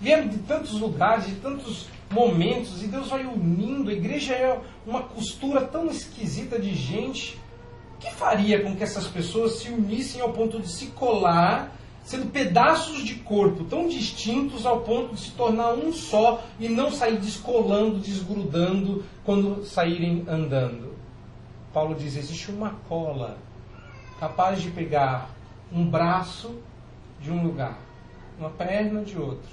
[0.00, 3.90] vieram de tantos lugares, de tantos momentos, e Deus vai unindo.
[3.90, 7.38] A igreja é uma costura tão esquisita de gente.
[7.96, 11.74] O que faria com que essas pessoas se unissem ao ponto de se colar,
[12.04, 16.90] sendo pedaços de corpo tão distintos ao ponto de se tornar um só e não
[16.90, 20.94] sair descolando, desgrudando quando saírem andando?
[21.72, 23.36] Paulo diz: existe uma cola
[24.20, 25.30] capaz de pegar
[25.72, 26.54] um braço
[27.20, 27.78] de um lugar,
[28.38, 29.50] uma perna de outro,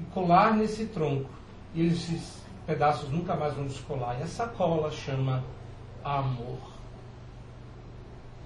[0.00, 1.30] e colar nesse tronco.
[1.74, 4.18] E esses pedaços nunca mais vão descolar.
[4.18, 5.44] E essa cola chama
[6.02, 6.58] amor.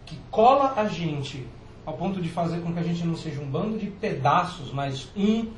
[0.05, 1.47] Que cola a gente
[1.85, 5.09] ao ponto de fazer com que a gente não seja um bando de pedaços, mas
[5.17, 5.51] um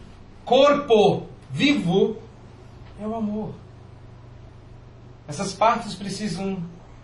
[0.44, 2.16] corpo vivo,
[3.00, 3.54] é o amor.
[5.28, 6.62] Essas partes precisam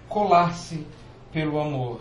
[0.09, 0.87] colar-se
[1.33, 2.01] pelo amor.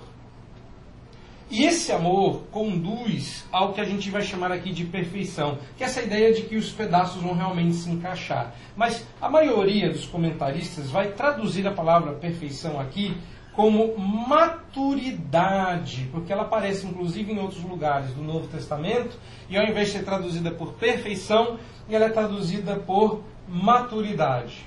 [1.49, 5.87] E esse amor conduz ao que a gente vai chamar aqui de perfeição, que é
[5.87, 8.55] essa ideia de que os pedaços vão realmente se encaixar.
[8.73, 13.17] Mas a maioria dos comentaristas vai traduzir a palavra perfeição aqui
[13.55, 19.17] como maturidade, porque ela aparece inclusive em outros lugares do Novo Testamento,
[19.49, 21.57] e ao invés de ser traduzida por perfeição,
[21.89, 24.65] ela é traduzida por maturidade.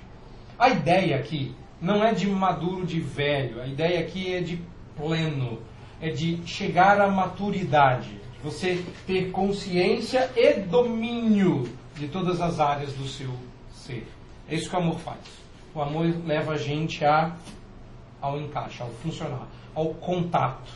[0.58, 4.60] A ideia aqui não é de maduro, de velho, a ideia aqui é de
[4.96, 5.58] pleno
[6.00, 13.08] é de chegar à maturidade, você ter consciência e domínio de todas as áreas do
[13.08, 13.30] seu
[13.72, 14.06] ser.
[14.48, 15.20] É isso que o amor faz.
[15.74, 17.34] O amor leva a gente a,
[18.24, 20.70] ao encaixe, ao funcionar, ao contato.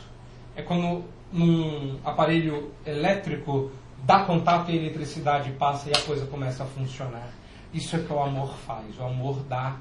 [0.55, 3.71] É quando num aparelho elétrico
[4.03, 7.29] dá contato e a eletricidade passa e a coisa começa a funcionar.
[7.73, 8.97] Isso é que o amor faz.
[8.97, 9.75] O amor dá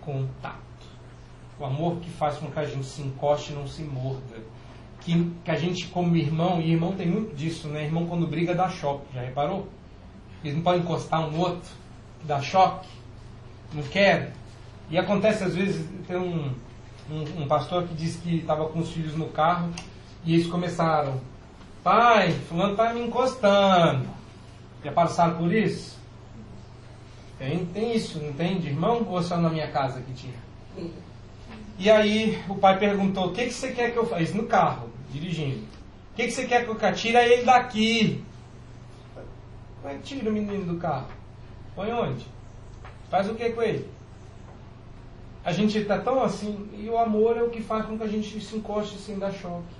[0.00, 0.62] contato.
[1.58, 4.42] O amor que faz com que a gente se encoste e não se morda
[5.04, 7.84] que, que a gente, como irmão, e irmão tem muito disso, né?
[7.84, 9.04] Irmão, quando briga, dá choque.
[9.14, 9.68] Já reparou?
[10.42, 11.70] Eles não podem encostar um outro,
[12.24, 12.88] dá choque,
[13.72, 14.32] não quer.
[14.90, 16.52] E acontece, às vezes, tem um,
[17.10, 19.70] um, um pastor que disse que estava com os filhos no carro
[20.24, 21.20] e eles começaram:
[21.82, 24.08] Pai, Fulano está me encostando.
[24.82, 25.98] Já passaram por isso?
[27.38, 28.58] Tem, tem isso, não tem?
[28.58, 30.44] De irmão ou só na minha casa que tinha?
[31.78, 34.34] E aí o pai perguntou: O que, que você quer que eu faça?
[34.34, 35.64] No carro dirigindo.
[36.12, 38.24] O que, que você quer que eu tire ele daqui?
[39.80, 41.08] Como é que tira o menino do carro?
[41.74, 42.26] Põe onde?
[43.10, 43.88] Faz o que com ele?
[45.44, 48.08] A gente está tão assim, e o amor é o que faz com que a
[48.08, 49.74] gente se encoste sem dar choque.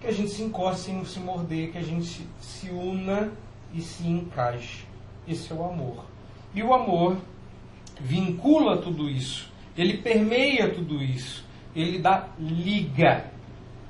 [0.00, 3.30] Que a gente se encoste sem se morder, que a gente se, una
[3.72, 4.84] e se encaixe.
[5.28, 6.04] Esse é o amor.
[6.54, 7.16] E o amor
[8.00, 11.44] vincula tudo isso, ele permeia tudo isso,
[11.76, 13.26] ele dá liga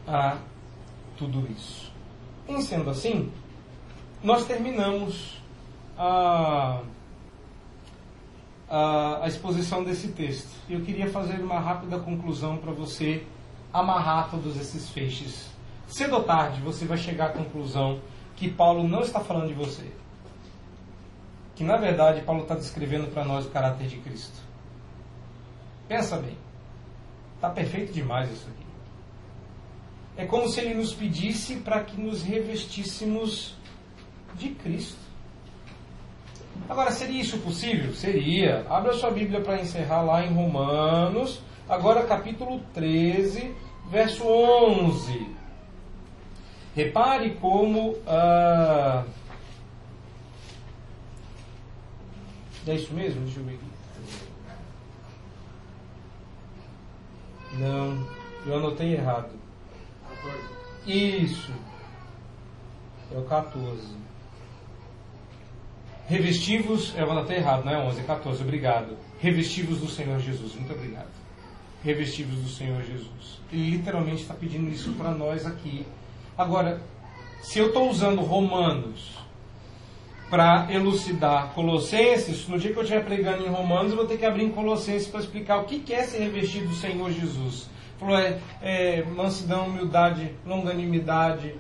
[0.07, 0.36] a
[1.16, 1.90] tudo isso.
[2.46, 3.30] Em sendo assim,
[4.22, 5.40] nós terminamos
[5.96, 6.80] a,
[8.71, 10.49] a, a exposição desse texto.
[10.68, 13.27] Eu queria fazer uma rápida conclusão para você
[13.73, 15.51] amarrar todos esses feixes.
[15.89, 18.01] Cedo ou tarde você vai chegar à conclusão
[18.37, 19.91] que Paulo não está falando de você.
[21.57, 24.39] Que na verdade Paulo está descrevendo para nós o caráter de Cristo.
[25.89, 26.39] Pensa bem.
[27.35, 28.66] Está perfeito demais isso aqui.
[30.16, 33.57] É como se ele nos pedisse para que nos revestíssemos
[34.35, 34.99] de Cristo.
[36.68, 37.92] Agora, seria isso possível?
[37.94, 38.66] Seria.
[38.68, 43.54] Abra sua Bíblia para encerrar lá em Romanos, agora capítulo 13,
[43.90, 45.34] verso 11.
[46.74, 47.96] Repare como.
[48.06, 49.04] Ah,
[52.66, 53.22] é isso mesmo?
[53.22, 53.70] Deixa eu ver aqui.
[57.58, 58.06] Não,
[58.46, 59.30] eu anotei errado.
[60.86, 61.52] Isso.
[63.12, 64.09] É o 14.
[66.11, 68.96] Revestivos, eu vou até errado, não é 11, é 14, obrigado.
[69.20, 71.06] Revestivos do Senhor Jesus, muito obrigado.
[71.84, 73.40] Revestivos do Senhor Jesus.
[73.52, 75.86] Ele literalmente está pedindo isso para nós aqui.
[76.36, 76.82] Agora,
[77.42, 79.18] se eu estou usando Romanos
[80.28, 84.26] para elucidar Colossenses, no dia que eu estiver pregando em Romanos, eu vou ter que
[84.26, 87.70] abrir em Colossenses para explicar o que é ser revestido do Senhor Jesus.
[88.00, 91.54] Falou, é, é mansidão, humildade, longanimidade,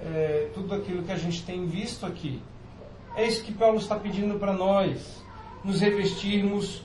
[0.00, 2.40] é, tudo aquilo que a gente tem visto aqui.
[3.16, 5.24] É isso que Paulo está pedindo para nós,
[5.64, 6.82] nos revestirmos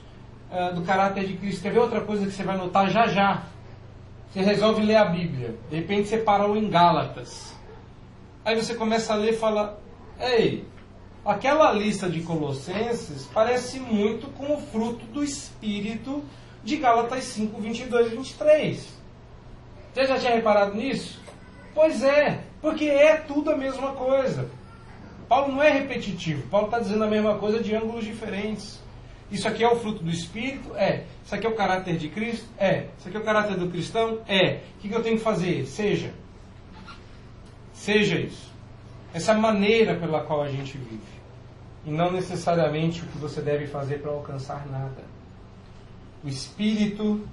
[0.50, 1.60] uh, do caráter de Cristo.
[1.60, 3.42] Quer ver outra coisa que você vai notar já já?
[4.32, 7.54] Você resolve ler a Bíblia, de repente você parou em Gálatas.
[8.42, 9.78] Aí você começa a ler e fala:
[10.18, 10.64] Ei,
[11.22, 16.24] aquela lista de Colossenses parece muito com o fruto do Espírito
[16.64, 18.88] de Gálatas 5, 22 e 23.
[19.92, 21.20] Você já tinha reparado nisso?
[21.74, 24.48] Pois é, porque é tudo a mesma coisa.
[25.32, 28.78] Paulo não é repetitivo, Paulo está dizendo a mesma coisa de ângulos diferentes.
[29.30, 30.76] Isso aqui é o fruto do Espírito?
[30.76, 31.06] É.
[31.24, 32.46] Isso aqui é o caráter de Cristo?
[32.58, 32.88] É.
[32.98, 34.20] Isso aqui é o caráter do cristão?
[34.28, 34.60] É.
[34.76, 35.64] O que eu tenho que fazer?
[35.64, 36.12] Seja.
[37.72, 38.52] Seja isso.
[39.14, 41.00] Essa maneira pela qual a gente vive.
[41.86, 45.02] E não necessariamente o que você deve fazer para alcançar nada.
[46.22, 47.26] O Espírito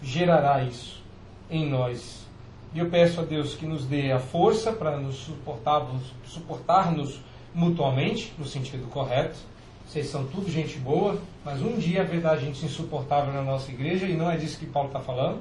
[0.00, 1.04] gerará isso
[1.50, 2.26] em nós.
[2.74, 7.20] E eu peço a Deus que nos dê a força para nos suportarmos, suportar-nos
[7.54, 9.38] mutuamente, no sentido correto.
[9.86, 14.14] Vocês são tudo gente boa, mas um dia haverá gente insuportável na nossa igreja e
[14.14, 15.40] não é disso que Paulo está falando.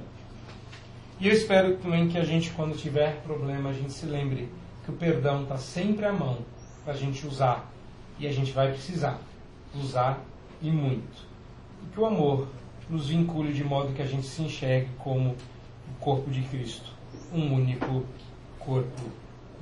[1.20, 4.50] E eu espero também que a gente, quando tiver problema, a gente se lembre
[4.86, 6.38] que o perdão está sempre à mão
[6.84, 7.70] para a gente usar.
[8.20, 9.20] E a gente vai precisar
[9.76, 10.22] usar
[10.62, 11.28] e muito.
[11.84, 12.48] E que o amor
[12.90, 16.92] nos vincule de modo que a gente se enxergue como o corpo de Cristo,
[17.34, 18.06] um único
[18.60, 19.12] corpo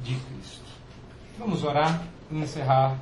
[0.03, 0.63] de Cristo.
[1.37, 2.97] Vamos orar e encerrar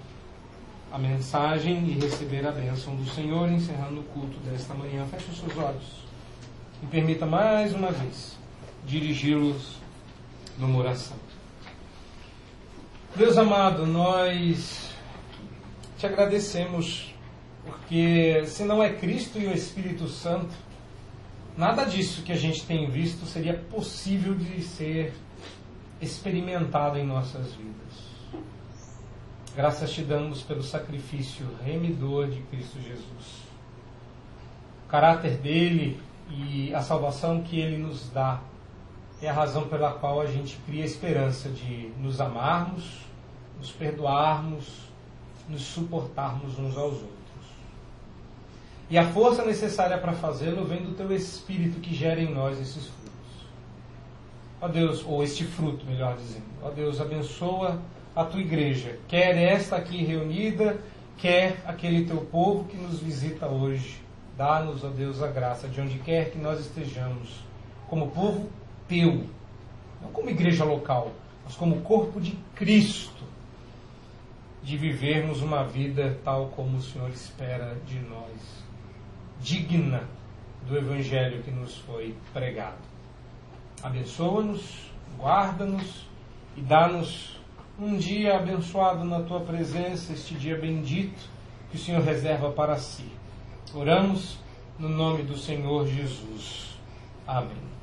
[0.91, 5.05] a mensagem e receber a bênção do Senhor, encerrando o culto desta manhã.
[5.05, 6.03] Feche os seus olhos
[6.81, 8.37] e permita mais uma vez
[8.85, 9.77] dirigi-los
[10.57, 11.17] numa oração.
[13.15, 14.89] Deus amado, nós
[15.97, 17.13] te agradecemos
[17.65, 20.53] porque se não é Cristo e o Espírito Santo,
[21.57, 25.13] nada disso que a gente tem visto seria possível de ser
[26.01, 28.43] experimentado em nossas vidas.
[29.55, 33.43] Graças te damos pelo sacrifício remidor de Cristo Jesus.
[34.85, 35.99] O caráter dele
[36.29, 38.41] e a salvação que ele nos dá
[39.21, 43.01] é a razão pela qual a gente cria a esperança de nos amarmos,
[43.57, 44.89] nos perdoarmos,
[45.47, 47.22] nos suportarmos uns aos outros.
[48.93, 52.85] E a força necessária para fazê-lo vem do teu Espírito que gera em nós esses
[52.85, 53.47] frutos.
[54.61, 56.45] Ó Deus, ou este fruto, melhor dizendo.
[56.61, 57.81] Ó Deus, abençoa
[58.15, 60.79] a tua igreja, quer esta aqui reunida,
[61.17, 63.99] quer aquele teu povo que nos visita hoje.
[64.37, 67.43] Dá-nos, ó Deus, a graça de onde quer que nós estejamos,
[67.89, 68.47] como povo
[68.87, 69.25] teu,
[70.03, 71.13] não como igreja local,
[71.43, 73.23] mas como corpo de Cristo,
[74.61, 78.63] de vivermos uma vida tal como o Senhor espera de nós,
[79.43, 80.03] digna
[80.67, 82.77] do Evangelho que nos foi pregado.
[83.83, 84.89] Abençoa-nos,
[85.19, 86.07] guarda-nos
[86.55, 87.37] e dá-nos
[87.77, 91.29] um dia abençoado na tua presença, este dia bendito
[91.69, 93.05] que o Senhor reserva para si.
[93.73, 94.37] Oramos
[94.79, 96.77] no nome do Senhor Jesus.
[97.27, 97.73] Amém.